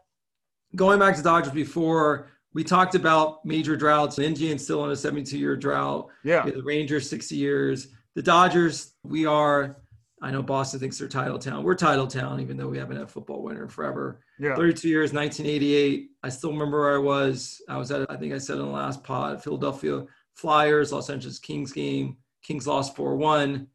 going 0.76 0.98
back 0.98 1.16
to 1.16 1.22
Dodgers 1.22 1.52
before, 1.52 2.31
we 2.52 2.62
talked 2.62 2.94
about 2.94 3.44
major 3.44 3.76
droughts. 3.76 4.16
The 4.16 4.24
Indians 4.24 4.62
still 4.64 4.81
on 4.81 4.90
a 4.90 4.96
72 4.96 5.38
year 5.38 5.57
drought. 5.57 6.09
Yeah. 6.24 6.44
The 6.44 6.62
Rangers 6.62 7.09
60 7.09 7.37
years. 7.37 7.88
The 8.14 8.22
Dodgers, 8.22 8.92
we 9.02 9.26
are. 9.26 9.76
I 10.24 10.30
know 10.30 10.42
Boston 10.42 10.80
thinks 10.80 10.98
they're 10.98 11.06
title 11.06 11.38
town. 11.38 11.64
We're 11.64 11.74
title 11.74 12.06
town, 12.06 12.40
even 12.40 12.56
though 12.56 12.68
we 12.68 12.78
haven't 12.78 12.96
had 12.96 13.10
football 13.10 13.42
winner 13.42 13.68
forever. 13.68 14.20
Yeah. 14.38 14.56
32 14.56 14.88
years, 14.88 15.12
1988. 15.12 16.12
I 16.22 16.28
still 16.30 16.50
remember 16.50 16.80
where 16.80 16.94
I 16.94 16.98
was. 16.98 17.60
I 17.68 17.76
was 17.76 17.90
at, 17.90 18.10
I 18.10 18.16
think 18.16 18.32
I 18.32 18.38
said 18.38 18.56
in 18.56 18.62
the 18.62 18.70
last 18.70 19.04
pod, 19.04 19.44
Philadelphia 19.44 20.06
Flyers, 20.32 20.92
Los 20.92 21.10
Angeles 21.10 21.38
Kings 21.38 21.72
game. 21.72 22.16
Kings 22.42 22.66
lost 22.66 22.96
4 22.96 23.16
1. 23.16 23.66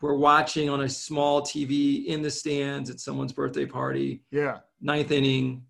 We're 0.00 0.14
watching 0.14 0.70
on 0.70 0.82
a 0.82 0.88
small 0.88 1.42
TV 1.42 2.06
in 2.06 2.22
the 2.22 2.30
stands 2.30 2.88
at 2.88 3.00
someone's 3.00 3.32
birthday 3.32 3.66
party. 3.66 4.22
Yeah. 4.30 4.58
Ninth 4.80 5.10
inning 5.10 5.64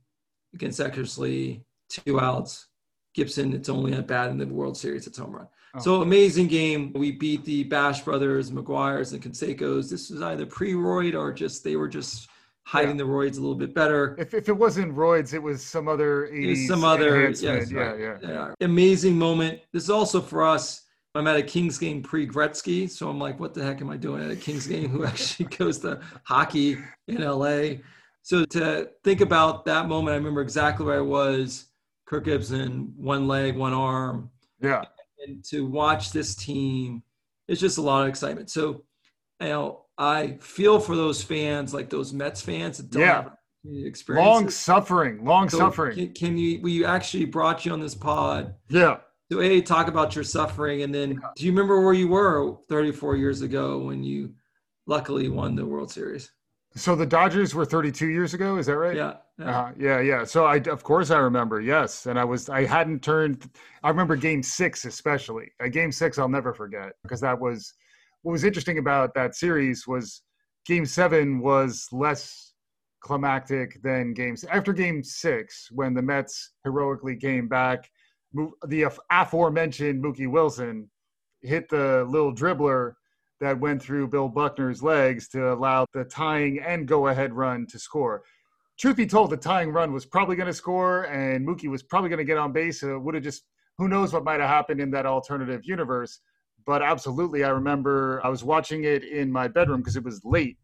against 0.53 0.79
Eckersley, 0.79 1.63
two 1.89 2.21
outs. 2.21 2.67
Gibson, 3.15 3.55
it's 3.55 3.71
only 3.71 3.95
at 3.95 4.07
bat 4.07 4.31
in 4.31 4.37
the 4.37 4.47
World 4.47 4.77
Series, 4.77 5.07
it's 5.07 5.17
home 5.17 5.35
run. 5.35 5.49
Oh. 5.75 5.81
So 5.81 6.03
amazing 6.03 6.49
game. 6.49 6.93
We 6.95 7.13
beat 7.13 7.45
the 7.45 7.65
Bash 7.65 8.03
brothers, 8.03 8.51
McGwire's, 8.51 9.13
and 9.13 9.23
Cansecos. 9.23 9.91
This 9.91 10.11
was 10.11 10.23
either 10.23 10.47
pre-Royd 10.47 11.15
or 11.15 11.33
just 11.33 11.65
they 11.65 11.77
were 11.77 11.89
just 11.89 12.29
hiding 12.69 12.99
yeah. 12.99 13.05
the 13.05 13.09
roids 13.09 13.39
a 13.39 13.41
little 13.41 13.55
bit 13.55 13.75
better. 13.75 14.15
If, 14.19 14.35
if 14.35 14.49
it 14.49 14.53
wasn't 14.53 14.95
roids, 14.95 15.33
it 15.33 15.43
was 15.43 15.65
some 15.65 15.89
other 15.89 16.29
80s 16.31 16.67
some 16.67 16.85
other 16.85 17.31
yes, 17.31 17.43
yeah, 17.43 17.95
yeah, 17.97 18.17
yeah, 18.23 18.55
Amazing 18.61 19.17
moment. 19.17 19.61
This 19.73 19.85
is 19.85 19.91
also 19.91 20.21
for 20.21 20.47
us. 20.47 20.83
I'm 21.15 21.27
at 21.27 21.37
a 21.37 21.43
Kings 21.43 21.79
game 21.79 22.03
pre 22.03 22.29
Gretzky, 22.29 22.89
so 22.89 23.09
I'm 23.09 23.19
like, 23.19 23.41
what 23.41 23.55
the 23.55 23.65
heck 23.65 23.81
am 23.81 23.89
I 23.89 23.97
doing 23.97 24.23
at 24.23 24.31
a 24.31 24.37
Kings 24.37 24.67
game? 24.67 24.91
Who 24.91 25.05
actually 25.07 25.47
goes 25.47 25.79
to 25.79 26.01
hockey 26.25 26.77
in 27.09 27.23
LA? 27.23 27.79
So 28.23 28.45
to 28.45 28.91
think 29.03 29.23
about 29.23 29.65
that 29.65 29.89
moment, 29.89 30.13
I 30.13 30.19
remember 30.19 30.43
exactly 30.43 30.85
where 30.85 30.99
I 30.99 31.01
was. 31.01 31.69
Kirk 32.05 32.25
Gibson, 32.25 32.93
one 32.97 33.27
leg, 33.27 33.57
one 33.57 33.73
arm. 33.73 34.31
Yeah. 34.61 34.85
And 35.29 35.45
to 35.45 35.67
watch 35.67 36.13
this 36.13 36.35
team, 36.35 37.03
it's 37.47 37.61
just 37.61 37.79
a 37.79 37.83
lot 37.83 38.03
of 38.03 38.09
excitement. 38.09 38.51
So, 38.51 38.85
you 39.41 39.49
know, 39.49 39.85
I 39.97 40.39
feel 40.41 40.81
for 40.81 40.97
those 40.97 41.23
fans, 41.23 41.75
like 41.75 41.91
those 41.91 42.13
Mets 42.13 42.41
fans 42.41 42.79
that 42.79 42.91
don't 42.91 43.03
yeah. 43.03 43.23
have 43.23 43.37
experience. 43.65 44.27
Long 44.27 44.51
suffering, 44.51 45.25
long 45.25 45.49
so 45.49 45.59
suffering. 45.59 45.97
Can, 45.97 46.13
can, 46.15 46.39
you? 46.39 46.61
We 46.63 46.85
actually 46.85 47.25
brought 47.27 47.67
you 47.67 47.73
on 47.73 47.81
this 47.81 47.95
pod. 47.95 48.55
Yeah. 48.69 48.99
So 49.31 49.41
a 49.41 49.61
talk 49.61 49.89
about 49.89 50.15
your 50.15 50.25
suffering, 50.25 50.83
and 50.83 50.95
then 50.95 51.21
do 51.37 51.45
you 51.45 51.53
remember 51.53 51.85
where 51.85 51.93
you 51.93 52.09
were 52.09 52.57
34 52.71 53.17
years 53.17 53.43
ago 53.43 53.79
when 53.79 54.03
you 54.03 54.33
luckily 54.87 55.29
won 55.29 55.55
the 55.55 55.67
World 55.67 55.91
Series? 55.91 56.31
So 56.75 56.95
the 56.95 57.07
Dodgers 57.07 57.55
were 57.55 57.65
32 57.65 58.09
years 58.09 58.35
ago. 58.35 58.57
Is 58.57 58.67
that 58.67 58.77
right? 58.77 58.97
Yeah. 58.97 59.15
Yeah. 59.39 59.59
Uh, 59.59 59.73
yeah. 59.79 60.01
Yeah. 60.01 60.25
So 60.25 60.45
I, 60.45 60.57
of 60.57 60.85
course, 60.85 61.11
I 61.11 61.19
remember. 61.19 61.61
Yes, 61.61 62.07
and 62.07 62.19
I 62.19 62.25
was, 62.25 62.49
I 62.49 62.65
hadn't 62.65 63.03
turned. 63.03 63.49
I 63.83 63.89
remember 63.89 64.17
Game 64.17 64.43
Six 64.43 64.85
especially. 64.85 65.51
A 65.61 65.69
game 65.69 65.93
Six, 65.93 66.19
I'll 66.19 66.29
never 66.29 66.53
forget 66.53 66.93
because 67.03 67.21
that 67.21 67.39
was 67.39 67.75
what 68.23 68.33
was 68.33 68.45
interesting 68.45 68.79
about 68.79 69.15
that 69.15 69.35
series 69.35 69.87
was 69.87 70.23
game 70.67 70.85
seven 70.85 71.41
was 71.41 71.89
less 71.93 72.53
climactic 73.01 73.81
than 73.83 74.13
games 74.13 74.45
after 74.45 74.73
game 74.73 75.03
six 75.03 75.69
when 75.71 75.95
the 75.95 76.03
Mets 76.03 76.53
heroically 76.65 77.17
came 77.17 77.49
back. 77.49 77.91
The 78.67 78.93
aforementioned 79.11 80.03
Mookie 80.03 80.31
Wilson 80.31 80.91
hit 81.41 81.69
the 81.69 82.05
little 82.09 82.35
dribbler 82.35 82.95
that 83.41 83.59
went 83.59 83.83
through 83.83 84.09
Bill 84.09 84.29
Buckner's 84.29 84.83
legs 84.83 85.29
to 85.29 85.53
allow 85.53 85.87
the 85.93 86.05
tying 86.05 86.61
and 86.61 86.87
go 86.89 87.09
ahead 87.09 87.33
run 87.33 87.67
to 87.67 87.79
score. 87.79 88.23
Truth 88.79 88.97
be 88.97 89.07
told, 89.07 89.31
the 89.31 89.37
tying 89.37 89.71
run 89.71 89.93
was 89.93 90.07
probably 90.07 90.37
going 90.37 90.47
to 90.47 90.53
score, 90.53 91.05
and 91.05 91.47
Mookie 91.47 91.69
was 91.69 91.83
probably 91.83 92.09
going 92.09 92.19
to 92.19 92.25
get 92.25 92.39
on 92.39 92.53
base. 92.53 92.81
So 92.81 92.95
it 92.95 93.03
would 93.03 93.15
have 93.15 93.25
just, 93.25 93.45
who 93.77 93.89
knows 93.89 94.13
what 94.13 94.25
might 94.25 94.41
have 94.41 94.49
happened 94.49 94.81
in 94.81 94.91
that 94.93 95.07
alternative 95.07 95.63
universe 95.65 96.21
but 96.69 96.83
absolutely, 96.83 97.45
I 97.45 97.49
remember 97.49 98.21
I 98.23 98.29
was 98.29 98.45
watching 98.45 98.85
it 98.85 99.03
in 99.03 99.33
my 99.33 99.49
bedroom 99.49 99.81
because 99.81 99.97
it 99.97 100.05
was 100.05 100.21
late, 100.23 100.59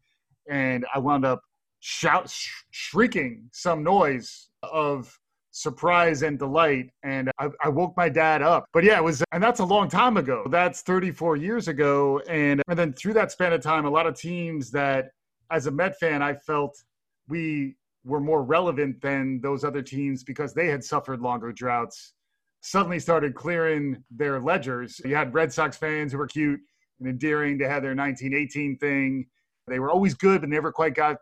and 0.47 0.85
I 0.93 0.99
wound 0.99 1.25
up 1.25 1.41
shout 1.79 2.29
sh- 2.29 2.51
shrieking 2.69 3.49
some 3.51 3.83
noise 3.83 4.49
of 4.61 5.19
surprise 5.55 6.21
and 6.21 6.37
delight 6.37 6.89
and 7.03 7.31
I, 7.39 7.47
I, 7.63 7.69
woke 7.69 7.95
my 7.95 8.09
dad 8.09 8.41
up 8.41 8.65
but 8.73 8.83
yeah 8.83 8.97
it 8.97 9.03
was 9.03 9.23
and 9.31 9.41
that's 9.41 9.61
a 9.61 9.65
long 9.65 9.87
time 9.87 10.17
ago 10.17 10.43
that's 10.51 10.81
34 10.81 11.37
years 11.37 11.69
ago 11.69 12.21
and 12.27 12.61
and 12.67 12.77
then 12.77 12.91
through 12.91 13.13
that 13.13 13.31
span 13.31 13.53
of 13.53 13.61
time 13.61 13.85
a 13.85 13.89
lot 13.89 14.05
of 14.05 14.19
teams 14.19 14.69
that 14.71 15.11
as 15.51 15.67
a 15.67 15.71
met 15.71 15.97
fan 15.97 16.21
i 16.21 16.33
felt 16.33 16.83
we 17.29 17.77
were 18.03 18.19
more 18.19 18.43
relevant 18.43 18.99
than 19.01 19.39
those 19.41 19.63
other 19.63 19.81
teams 19.81 20.25
because 20.25 20.53
they 20.53 20.67
had 20.67 20.83
suffered 20.83 21.21
longer 21.21 21.53
droughts 21.53 22.15
suddenly 22.65 22.99
started 22.99 23.35
clearing 23.35 24.03
their 24.09 24.39
ledgers. 24.39 24.99
You 25.05 25.15
had 25.15 25.35
Red 25.35 25.53
Sox 25.53 25.77
fans 25.77 26.11
who 26.11 26.17
were 26.17 26.25
cute 26.25 26.59
and 26.99 27.07
endearing. 27.07 27.59
They 27.59 27.65
had 27.65 27.83
their 27.83 27.95
1918 27.95 28.79
thing. 28.79 29.27
They 29.67 29.77
were 29.77 29.91
always 29.91 30.15
good, 30.15 30.41
but 30.41 30.49
never 30.49 30.71
quite 30.71 30.95
got 30.95 31.17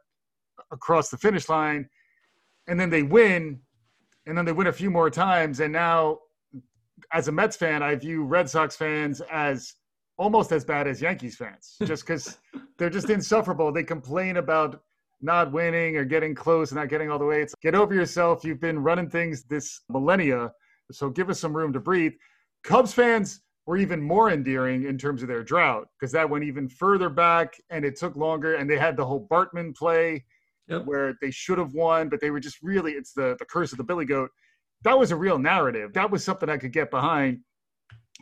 across 0.71 1.09
the 1.09 1.17
finish 1.17 1.49
line. 1.49 1.89
And 2.67 2.79
then 2.79 2.89
they 2.89 3.03
win, 3.03 3.59
and 4.25 4.37
then 4.37 4.45
they 4.45 4.51
win 4.51 4.67
a 4.67 4.73
few 4.73 4.89
more 4.89 5.09
times. 5.09 5.59
And 5.59 5.73
now, 5.73 6.19
as 7.11 7.27
a 7.27 7.31
Mets 7.31 7.55
fan, 7.55 7.83
I 7.83 7.95
view 7.95 8.23
Red 8.23 8.49
Sox 8.49 8.75
fans 8.75 9.21
as 9.31 9.75
almost 10.17 10.51
as 10.51 10.63
bad 10.63 10.87
as 10.87 11.01
Yankees 11.01 11.35
fans, 11.35 11.75
just 11.83 12.05
because 12.05 12.37
they're 12.77 12.89
just 12.89 13.09
insufferable. 13.09 13.71
They 13.71 13.83
complain 13.83 14.37
about 14.37 14.81
not 15.21 15.51
winning 15.51 15.95
or 15.95 16.05
getting 16.05 16.35
close 16.35 16.71
and 16.71 16.79
not 16.79 16.89
getting 16.89 17.09
all 17.09 17.19
the 17.19 17.25
way. 17.25 17.41
It's 17.41 17.55
get 17.61 17.75
over 17.75 17.93
yourself. 17.93 18.43
You've 18.43 18.59
been 18.59 18.79
running 18.79 19.09
things 19.09 19.43
this 19.43 19.81
millennia, 19.89 20.51
so 20.91 21.09
give 21.09 21.29
us 21.29 21.39
some 21.39 21.55
room 21.55 21.73
to 21.73 21.79
breathe. 21.79 22.13
Cubs 22.63 22.93
fans 22.93 23.41
were 23.65 23.77
even 23.77 24.01
more 24.01 24.29
endearing 24.29 24.83
in 24.85 24.97
terms 24.97 25.21
of 25.21 25.29
their 25.29 25.43
drought 25.43 25.87
because 25.97 26.11
that 26.11 26.29
went 26.29 26.43
even 26.43 26.67
further 26.67 27.09
back 27.09 27.55
and 27.69 27.85
it 27.85 27.95
took 27.95 28.15
longer 28.15 28.55
and 28.55 28.69
they 28.69 28.77
had 28.77 28.97
the 28.97 29.05
whole 29.05 29.25
Bartman 29.31 29.73
play 29.75 30.25
yep. 30.67 30.85
where 30.85 31.15
they 31.21 31.31
should 31.31 31.57
have 31.57 31.73
won, 31.73 32.09
but 32.09 32.21
they 32.21 32.31
were 32.31 32.39
just 32.39 32.57
really 32.61 32.93
it's 32.93 33.13
the 33.13 33.35
the 33.39 33.45
curse 33.45 33.71
of 33.71 33.77
the 33.77 33.83
Billy 33.83 34.05
Goat. 34.05 34.29
That 34.83 34.97
was 34.97 35.11
a 35.11 35.15
real 35.15 35.37
narrative. 35.37 35.93
That 35.93 36.11
was 36.11 36.23
something 36.23 36.49
I 36.49 36.57
could 36.57 36.73
get 36.73 36.91
behind. 36.91 37.39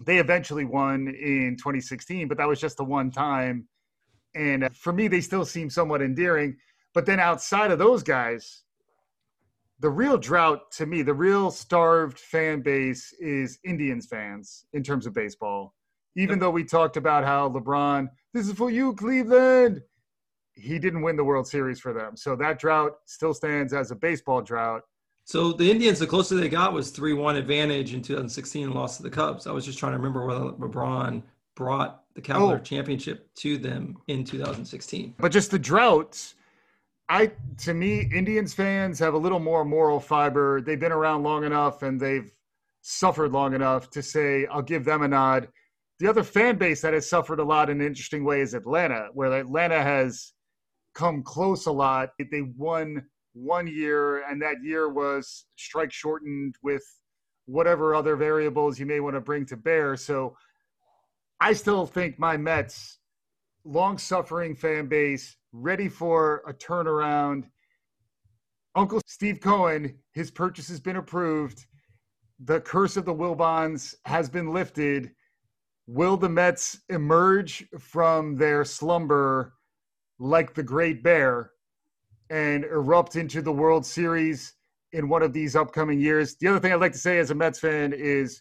They 0.05 0.17
eventually 0.17 0.65
won 0.65 1.07
in 1.07 1.57
2016, 1.57 2.27
but 2.27 2.37
that 2.37 2.47
was 2.47 2.59
just 2.59 2.77
the 2.77 2.83
one 2.83 3.11
time. 3.11 3.67
And 4.35 4.65
uh, 4.65 4.69
for 4.73 4.93
me, 4.93 5.07
they 5.07 5.21
still 5.21 5.45
seem 5.45 5.69
somewhat 5.69 6.01
endearing. 6.01 6.55
But 6.93 7.05
then 7.05 7.19
outside 7.19 7.71
of 7.71 7.79
those 7.79 8.03
guys, 8.03 8.63
the 9.79 9.89
real 9.89 10.17
drought 10.17 10.71
to 10.73 10.85
me, 10.85 11.01
the 11.01 11.13
real 11.13 11.49
starved 11.51 12.19
fan 12.19 12.61
base 12.61 13.13
is 13.19 13.59
Indians 13.65 14.05
fans 14.05 14.65
in 14.73 14.83
terms 14.83 15.05
of 15.05 15.13
baseball. 15.13 15.73
Even 16.15 16.35
yep. 16.35 16.39
though 16.41 16.51
we 16.51 16.63
talked 16.63 16.97
about 16.97 17.23
how 17.23 17.49
LeBron, 17.49 18.07
this 18.33 18.47
is 18.47 18.53
for 18.53 18.69
you, 18.69 18.93
Cleveland, 18.93 19.81
he 20.53 20.79
didn't 20.79 21.01
win 21.01 21.15
the 21.15 21.23
World 21.23 21.47
Series 21.47 21.79
for 21.79 21.93
them. 21.93 22.15
So 22.15 22.35
that 22.35 22.59
drought 22.59 22.97
still 23.05 23.33
stands 23.33 23.73
as 23.73 23.91
a 23.91 23.95
baseball 23.95 24.41
drought. 24.41 24.81
So 25.23 25.53
the 25.53 25.69
Indians, 25.69 25.99
the 25.99 26.07
closest 26.07 26.41
they 26.41 26.49
got 26.49 26.73
was 26.73 26.89
3 26.89 27.13
1 27.13 27.35
advantage 27.35 27.93
in 27.93 28.01
2016 28.01 28.65
and 28.65 28.73
lost 28.73 28.97
to 28.97 29.03
the 29.03 29.09
Cubs. 29.09 29.47
I 29.47 29.51
was 29.51 29.65
just 29.65 29.79
trying 29.79 29.93
to 29.93 29.97
remember 29.97 30.25
whether 30.25 30.51
LeBron 30.51 31.21
brought 31.55 32.03
the 32.15 32.21
Cavalier 32.21 32.57
oh. 32.57 32.59
championship 32.59 33.33
to 33.35 33.57
them 33.57 33.97
in 34.07 34.23
2016. 34.23 35.15
But 35.19 35.31
just 35.31 35.51
the 35.51 35.59
droughts 35.59 36.35
I 37.11 37.29
to 37.59 37.73
me, 37.73 38.09
Indians 38.13 38.53
fans 38.53 38.97
have 38.99 39.15
a 39.15 39.17
little 39.17 39.39
more 39.39 39.65
moral 39.65 39.99
fiber. 39.99 40.61
They've 40.61 40.79
been 40.79 40.93
around 40.93 41.23
long 41.23 41.43
enough 41.43 41.83
and 41.83 41.99
they've 41.99 42.31
suffered 42.83 43.33
long 43.33 43.53
enough 43.53 43.89
to 43.89 44.01
say, 44.01 44.45
I'll 44.45 44.61
give 44.61 44.85
them 44.85 45.01
a 45.01 45.09
nod. 45.09 45.49
The 45.99 46.07
other 46.07 46.23
fan 46.23 46.57
base 46.57 46.81
that 46.81 46.93
has 46.93 47.09
suffered 47.09 47.41
a 47.41 47.43
lot 47.43 47.69
in 47.69 47.81
an 47.81 47.85
interesting 47.85 48.23
way 48.23 48.39
is 48.39 48.53
Atlanta, 48.53 49.09
where 49.13 49.33
Atlanta 49.33 49.83
has 49.83 50.31
come 50.93 51.23
close 51.23 51.65
a 51.65 51.71
lot. 51.71 52.09
They 52.19 52.41
won 52.57 53.05
one 53.33 53.67
year, 53.67 54.23
and 54.29 54.41
that 54.41 54.63
year 54.63 54.89
was 54.89 55.45
strike 55.55 55.91
shortened 55.91 56.55
with 56.63 56.83
whatever 57.45 57.95
other 57.95 58.15
variables 58.15 58.79
you 58.79 58.85
may 58.85 58.99
want 58.99 59.15
to 59.15 59.21
bring 59.21 59.45
to 59.47 59.57
bear. 59.57 59.95
So 59.95 60.35
I 61.39 61.53
still 61.53 61.85
think 61.85 62.19
my 62.19 62.37
Mets, 62.37 62.99
long 63.63 63.97
suffering 63.97 64.55
fan 64.55 64.87
base, 64.87 65.35
ready 65.51 65.89
for 65.89 66.43
a 66.47 66.53
turnaround. 66.53 67.45
Uncle 68.75 69.01
Steve 69.05 69.39
Cohen, 69.41 69.97
his 70.13 70.31
purchase 70.31 70.69
has 70.69 70.79
been 70.79 70.95
approved. 70.95 71.65
The 72.43 72.61
curse 72.61 72.95
of 72.95 73.05
the 73.05 73.13
Wilpons 73.13 73.95
has 74.05 74.29
been 74.29 74.53
lifted. 74.53 75.11
Will 75.87 76.15
the 76.15 76.29
Mets 76.29 76.79
emerge 76.89 77.67
from 77.79 78.35
their 78.37 78.63
slumber 78.63 79.53
like 80.21 80.53
the 80.53 80.63
Great 80.63 81.03
Bear 81.03 81.51
and 82.29 82.63
erupt 82.63 83.15
into 83.15 83.41
the 83.41 83.51
World 83.51 83.85
Series 83.85 84.53
in 84.93 85.09
one 85.09 85.23
of 85.23 85.33
these 85.33 85.55
upcoming 85.55 85.99
years? 85.99 86.35
The 86.39 86.47
other 86.47 86.59
thing 86.59 86.71
I'd 86.71 86.79
like 86.79 86.91
to 86.93 86.97
say 86.97 87.17
as 87.17 87.31
a 87.31 87.35
Mets 87.35 87.59
fan 87.59 87.91
is 87.91 88.39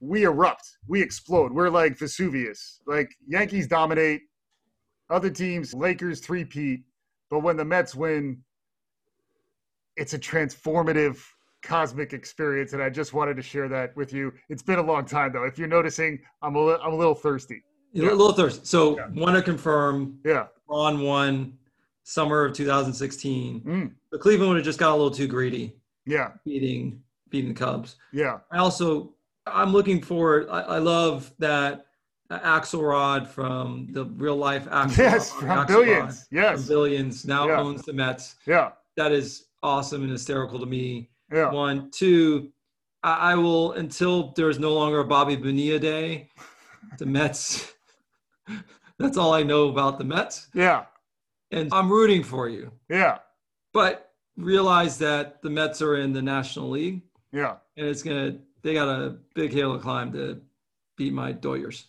we 0.00 0.24
erupt, 0.24 0.68
we 0.88 1.00
explode. 1.00 1.52
We're 1.52 1.70
like 1.70 1.96
Vesuvius. 1.98 2.80
Like 2.86 3.14
Yankees 3.26 3.68
dominate, 3.68 4.22
other 5.08 5.30
teams, 5.30 5.72
Lakers 5.72 6.20
three-peat, 6.20 6.80
but 7.30 7.40
when 7.40 7.56
the 7.56 7.64
Mets 7.64 7.94
win, 7.94 8.42
it's 9.96 10.14
a 10.14 10.18
transformative 10.18 11.22
cosmic 11.62 12.12
experience, 12.12 12.72
and 12.72 12.82
I 12.82 12.90
just 12.90 13.14
wanted 13.14 13.36
to 13.36 13.42
share 13.42 13.68
that 13.68 13.96
with 13.96 14.12
you. 14.12 14.32
It's 14.48 14.62
been 14.62 14.78
a 14.78 14.82
long 14.82 15.04
time, 15.04 15.32
though. 15.32 15.44
If 15.44 15.58
you're 15.58 15.68
noticing, 15.68 16.18
I'm 16.42 16.56
a, 16.56 16.76
I'm 16.76 16.92
a 16.92 16.96
little 16.96 17.14
thirsty. 17.14 17.62
You're 17.92 18.06
yeah. 18.06 18.12
a 18.12 18.16
little 18.16 18.32
thirsty. 18.32 18.64
So, 18.64 18.98
yeah. 18.98 19.06
want 19.14 19.36
to 19.36 19.42
confirm? 19.42 20.18
Yeah. 20.24 20.46
On 20.68 21.02
one 21.02 21.56
summer 22.02 22.44
of 22.44 22.52
2016, 22.54 23.60
mm. 23.60 23.92
the 24.10 24.18
Cleveland 24.18 24.50
would 24.50 24.56
have 24.56 24.64
just 24.64 24.78
got 24.78 24.90
a 24.90 24.96
little 24.96 25.10
too 25.10 25.28
greedy. 25.28 25.76
Yeah. 26.06 26.32
Beating 26.44 27.02
beating 27.28 27.52
the 27.52 27.58
Cubs. 27.58 27.96
Yeah. 28.12 28.38
I 28.50 28.58
also 28.58 29.14
I'm 29.46 29.72
looking 29.72 30.02
forward. 30.02 30.48
I, 30.50 30.60
I 30.60 30.78
love 30.78 31.32
that 31.38 31.86
Axelrod 32.30 33.26
from 33.26 33.88
the 33.90 34.04
real 34.04 34.36
life 34.36 34.66
Axelrod. 34.66 34.98
Yes, 34.98 35.32
from 35.32 35.48
Axelrod, 35.48 35.66
Billions. 35.68 36.26
Yes. 36.30 36.60
From 36.60 36.68
Billions 36.68 37.24
now 37.24 37.48
yeah. 37.48 37.60
owns 37.60 37.82
the 37.82 37.92
Mets. 37.92 38.36
Yeah. 38.46 38.70
That 38.96 39.12
is 39.12 39.46
awesome 39.62 40.02
and 40.02 40.10
hysterical 40.10 40.58
to 40.58 40.66
me. 40.66 41.10
Yeah. 41.32 41.50
One. 41.50 41.90
Two, 41.90 42.50
I, 43.02 43.32
I 43.32 43.34
will, 43.34 43.72
until 43.72 44.32
there's 44.32 44.58
no 44.58 44.72
longer 44.72 45.00
a 45.00 45.04
Bobby 45.04 45.36
Bonilla 45.36 45.78
day, 45.78 46.28
the 46.98 47.06
Mets, 47.06 47.72
that's 48.98 49.16
all 49.16 49.34
I 49.34 49.42
know 49.42 49.68
about 49.68 49.98
the 49.98 50.04
Mets. 50.04 50.48
Yeah. 50.54 50.84
And 51.50 51.72
I'm 51.72 51.90
rooting 51.90 52.22
for 52.22 52.48
you. 52.48 52.72
Yeah. 52.88 53.18
But 53.72 54.12
realize 54.36 54.98
that 54.98 55.42
the 55.42 55.50
Mets 55.50 55.82
are 55.82 55.96
in 55.96 56.12
the 56.12 56.22
National 56.22 56.70
League. 56.70 57.02
Yeah. 57.32 57.56
And 57.76 57.86
it's 57.86 58.02
going 58.02 58.32
to, 58.32 58.38
they 58.62 58.74
got 58.74 58.88
a 58.88 59.16
big 59.34 59.52
hill 59.52 59.74
to 59.74 59.82
climb 59.82 60.12
to 60.12 60.40
beat 60.96 61.12
my 61.12 61.32
Doyers. 61.32 61.84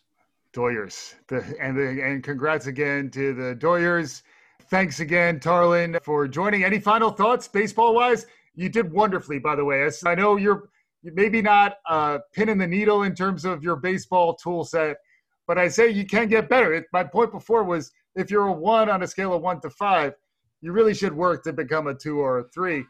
Doyers. 0.54 1.16
The, 1.28 1.44
and, 1.62 1.78
the, 1.78 2.04
and 2.04 2.24
congrats 2.24 2.68
again 2.68 3.10
to 3.12 3.34
the 3.34 3.56
Doyers. 3.56 4.22
Thanks 4.70 5.00
again, 5.00 5.40
Tarlin, 5.40 6.02
for 6.04 6.28
joining. 6.28 6.64
Any 6.64 6.80
final 6.80 7.10
thoughts, 7.10 7.48
baseball 7.48 7.96
wise? 7.96 8.26
You 8.54 8.70
did 8.70 8.92
wonderfully, 8.92 9.40
by 9.40 9.56
the 9.56 9.64
way. 9.64 9.90
I 10.06 10.16
know 10.16 10.36
you're 10.36 10.70
maybe 11.04 11.42
not 11.42 11.78
uh, 11.88 12.20
pinning 12.34 12.58
the 12.58 12.68
needle 12.68 13.04
in 13.04 13.16
terms 13.16 13.46
of 13.46 13.64
your 13.64 13.76
baseball 13.78 14.36
tool 14.36 14.66
set, 14.66 14.98
but 15.48 15.58
I 15.58 15.68
say 15.68 15.90
you 15.90 16.06
can 16.06 16.28
get 16.28 16.50
better. 16.50 16.74
It, 16.74 16.86
my 16.94 17.04
point 17.04 17.32
before 17.32 17.64
was 17.64 17.92
if 18.16 18.30
you're 18.30 18.48
a 18.48 18.54
one 18.54 18.90
on 18.90 19.04
a 19.04 19.08
scale 19.08 19.34
of 19.34 19.42
one 19.42 19.62
to 19.62 19.70
five, 19.70 20.14
you 20.62 20.72
really 20.72 20.94
should 20.94 21.14
work 21.14 21.44
to 21.46 21.54
become 21.54 21.88
a 21.88 21.94
two 21.94 22.20
or 22.20 22.40
a 22.40 22.44
three. 22.50 22.84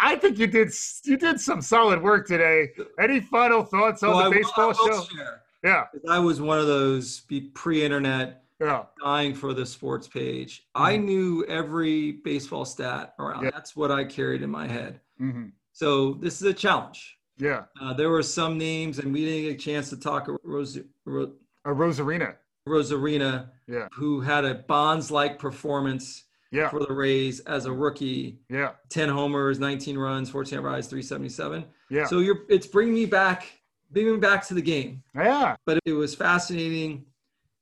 I 0.00 0.16
think 0.16 0.38
you 0.38 0.46
did 0.46 0.72
you 1.04 1.16
did 1.16 1.40
some 1.40 1.60
solid 1.60 2.02
work 2.02 2.26
today. 2.26 2.68
Any 2.98 3.20
final 3.20 3.62
thoughts 3.62 4.02
on 4.02 4.14
well, 4.14 4.30
the 4.30 4.36
baseball 4.36 4.72
show? 4.72 5.04
Share. 5.04 5.42
Yeah. 5.62 5.84
I 6.08 6.18
was 6.18 6.40
one 6.40 6.58
of 6.58 6.66
those 6.66 7.22
pre-internet 7.54 8.44
yeah. 8.60 8.84
dying 9.02 9.34
for 9.34 9.52
the 9.52 9.66
sports 9.66 10.08
page. 10.08 10.62
Mm-hmm. 10.76 10.82
I 10.82 10.96
knew 10.96 11.44
every 11.46 12.12
baseball 12.12 12.64
stat 12.64 13.14
around. 13.18 13.44
Yeah. 13.44 13.50
That's 13.52 13.76
what 13.76 13.90
I 13.90 14.04
carried 14.04 14.42
in 14.42 14.50
my 14.50 14.66
head. 14.66 15.00
Mm-hmm. 15.20 15.48
So 15.72 16.14
this 16.14 16.40
is 16.40 16.46
a 16.46 16.54
challenge. 16.54 17.18
Yeah. 17.38 17.64
Uh, 17.80 17.94
there 17.94 18.10
were 18.10 18.22
some 18.22 18.58
names, 18.58 18.98
and 18.98 19.12
we 19.12 19.24
didn't 19.24 19.42
get 19.42 19.54
a 19.54 19.58
chance 19.58 19.88
to 19.90 19.96
talk. 19.96 20.28
Rose, 20.42 20.78
Ro- 21.04 21.32
a 21.64 21.70
Arozarena. 21.70 22.36
Arozarena. 22.68 23.48
Yeah. 23.66 23.88
Who 23.92 24.20
had 24.20 24.44
a 24.44 24.54
Bonds-like 24.54 25.38
performance. 25.38 26.24
Yeah. 26.52 26.68
For 26.68 26.80
the 26.80 26.92
Rays 26.92 27.38
as 27.40 27.66
a 27.66 27.72
rookie. 27.72 28.40
Yeah. 28.48 28.72
10 28.88 29.08
homers, 29.08 29.60
19 29.60 29.96
runs, 29.96 30.28
14 30.30 30.58
RBIs, 30.58 30.88
377. 30.88 31.64
Yeah. 31.90 32.06
So 32.06 32.18
you're 32.18 32.40
it's 32.48 32.66
bringing 32.66 32.94
me 32.94 33.06
back 33.06 33.46
bringing 33.92 34.14
me 34.14 34.18
back 34.20 34.46
to 34.48 34.54
the 34.54 34.62
game. 34.62 35.02
Yeah. 35.14 35.56
But 35.66 35.78
it 35.84 35.92
was 35.92 36.14
fascinating. 36.14 37.06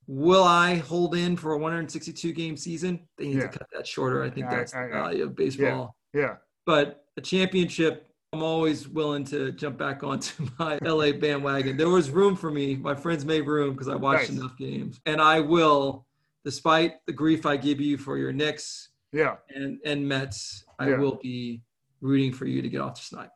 Will 0.06 0.44
I 0.44 0.76
hold 0.76 1.14
in 1.14 1.36
for 1.36 1.52
a 1.52 1.58
162 1.58 2.32
game 2.32 2.56
season? 2.56 3.00
They 3.18 3.28
need 3.28 3.36
yeah. 3.36 3.48
to 3.48 3.58
cut 3.58 3.66
that 3.74 3.86
shorter. 3.86 4.22
I 4.22 4.30
think 4.30 4.48
that's 4.48 4.74
I, 4.74 4.84
I, 4.84 4.86
the 4.86 4.92
value 4.92 5.24
of 5.24 5.36
baseball. 5.36 5.94
Yeah. 6.14 6.20
yeah. 6.20 6.34
But 6.64 7.04
a 7.16 7.20
championship, 7.20 8.07
I'm 8.32 8.42
always 8.42 8.86
willing 8.86 9.24
to 9.26 9.52
jump 9.52 9.78
back 9.78 10.02
onto 10.04 10.48
my 10.58 10.78
LA 10.82 11.12
bandwagon. 11.12 11.76
There 11.76 11.88
was 11.88 12.10
room 12.10 12.36
for 12.36 12.50
me. 12.50 12.76
My 12.76 12.94
friends 12.94 13.24
made 13.24 13.42
room 13.42 13.72
because 13.72 13.88
I 13.88 13.94
watched 13.94 14.30
nice. 14.30 14.38
enough 14.38 14.56
games. 14.56 15.00
And 15.06 15.20
I 15.20 15.40
will, 15.40 16.06
despite 16.44 17.04
the 17.06 17.12
grief 17.12 17.46
I 17.46 17.56
give 17.56 17.80
you 17.80 17.96
for 17.96 18.18
your 18.18 18.32
Knicks 18.32 18.90
yeah. 19.12 19.36
and, 19.54 19.78
and 19.84 20.06
Mets, 20.06 20.64
I 20.78 20.90
yeah. 20.90 20.96
will 20.96 21.18
be 21.22 21.62
rooting 22.02 22.32
for 22.32 22.44
you 22.44 22.60
to 22.60 22.68
get 22.68 22.82
off 22.82 22.96
the 22.96 23.02
snide. 23.02 23.30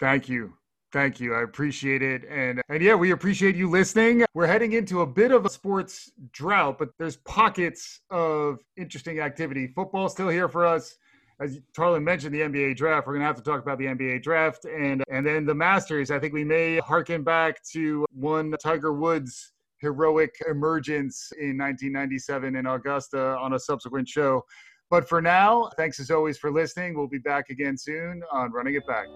Thank 0.00 0.28
you. 0.28 0.54
Thank 0.90 1.20
you. 1.20 1.34
I 1.34 1.42
appreciate 1.42 2.02
it. 2.02 2.24
And 2.28 2.60
and 2.68 2.82
yeah, 2.82 2.94
we 2.94 3.12
appreciate 3.12 3.56
you 3.56 3.70
listening. 3.70 4.26
We're 4.34 4.46
heading 4.46 4.74
into 4.74 5.00
a 5.00 5.06
bit 5.06 5.32
of 5.32 5.46
a 5.46 5.48
sports 5.48 6.12
drought, 6.32 6.78
but 6.78 6.90
there's 6.98 7.16
pockets 7.16 8.00
of 8.10 8.58
interesting 8.76 9.20
activity. 9.20 9.68
Football 9.68 10.10
still 10.10 10.28
here 10.28 10.50
for 10.50 10.66
us. 10.66 10.96
As 11.42 11.58
Tarlin 11.76 12.04
mentioned, 12.04 12.32
the 12.32 12.40
NBA 12.40 12.76
draft. 12.76 13.06
We're 13.06 13.14
going 13.14 13.22
to 13.22 13.26
have 13.26 13.36
to 13.36 13.42
talk 13.42 13.60
about 13.60 13.78
the 13.78 13.86
NBA 13.86 14.22
draft 14.22 14.64
and 14.64 15.02
and 15.10 15.26
then 15.26 15.44
the 15.44 15.54
Masters. 15.54 16.10
I 16.10 16.18
think 16.20 16.32
we 16.32 16.44
may 16.44 16.78
harken 16.78 17.24
back 17.24 17.62
to 17.72 18.06
one 18.12 18.52
Tiger 18.62 18.92
Woods 18.92 19.52
heroic 19.78 20.36
emergence 20.48 21.32
in 21.32 21.58
1997 21.58 22.54
in 22.54 22.66
Augusta 22.66 23.36
on 23.38 23.54
a 23.54 23.58
subsequent 23.58 24.08
show. 24.08 24.44
But 24.88 25.08
for 25.08 25.20
now, 25.20 25.70
thanks 25.76 25.98
as 25.98 26.10
always 26.10 26.38
for 26.38 26.52
listening. 26.52 26.96
We'll 26.96 27.08
be 27.08 27.18
back 27.18 27.50
again 27.50 27.76
soon 27.76 28.22
on 28.30 28.52
Running 28.52 28.76
It 28.76 28.86
Back. 28.86 29.06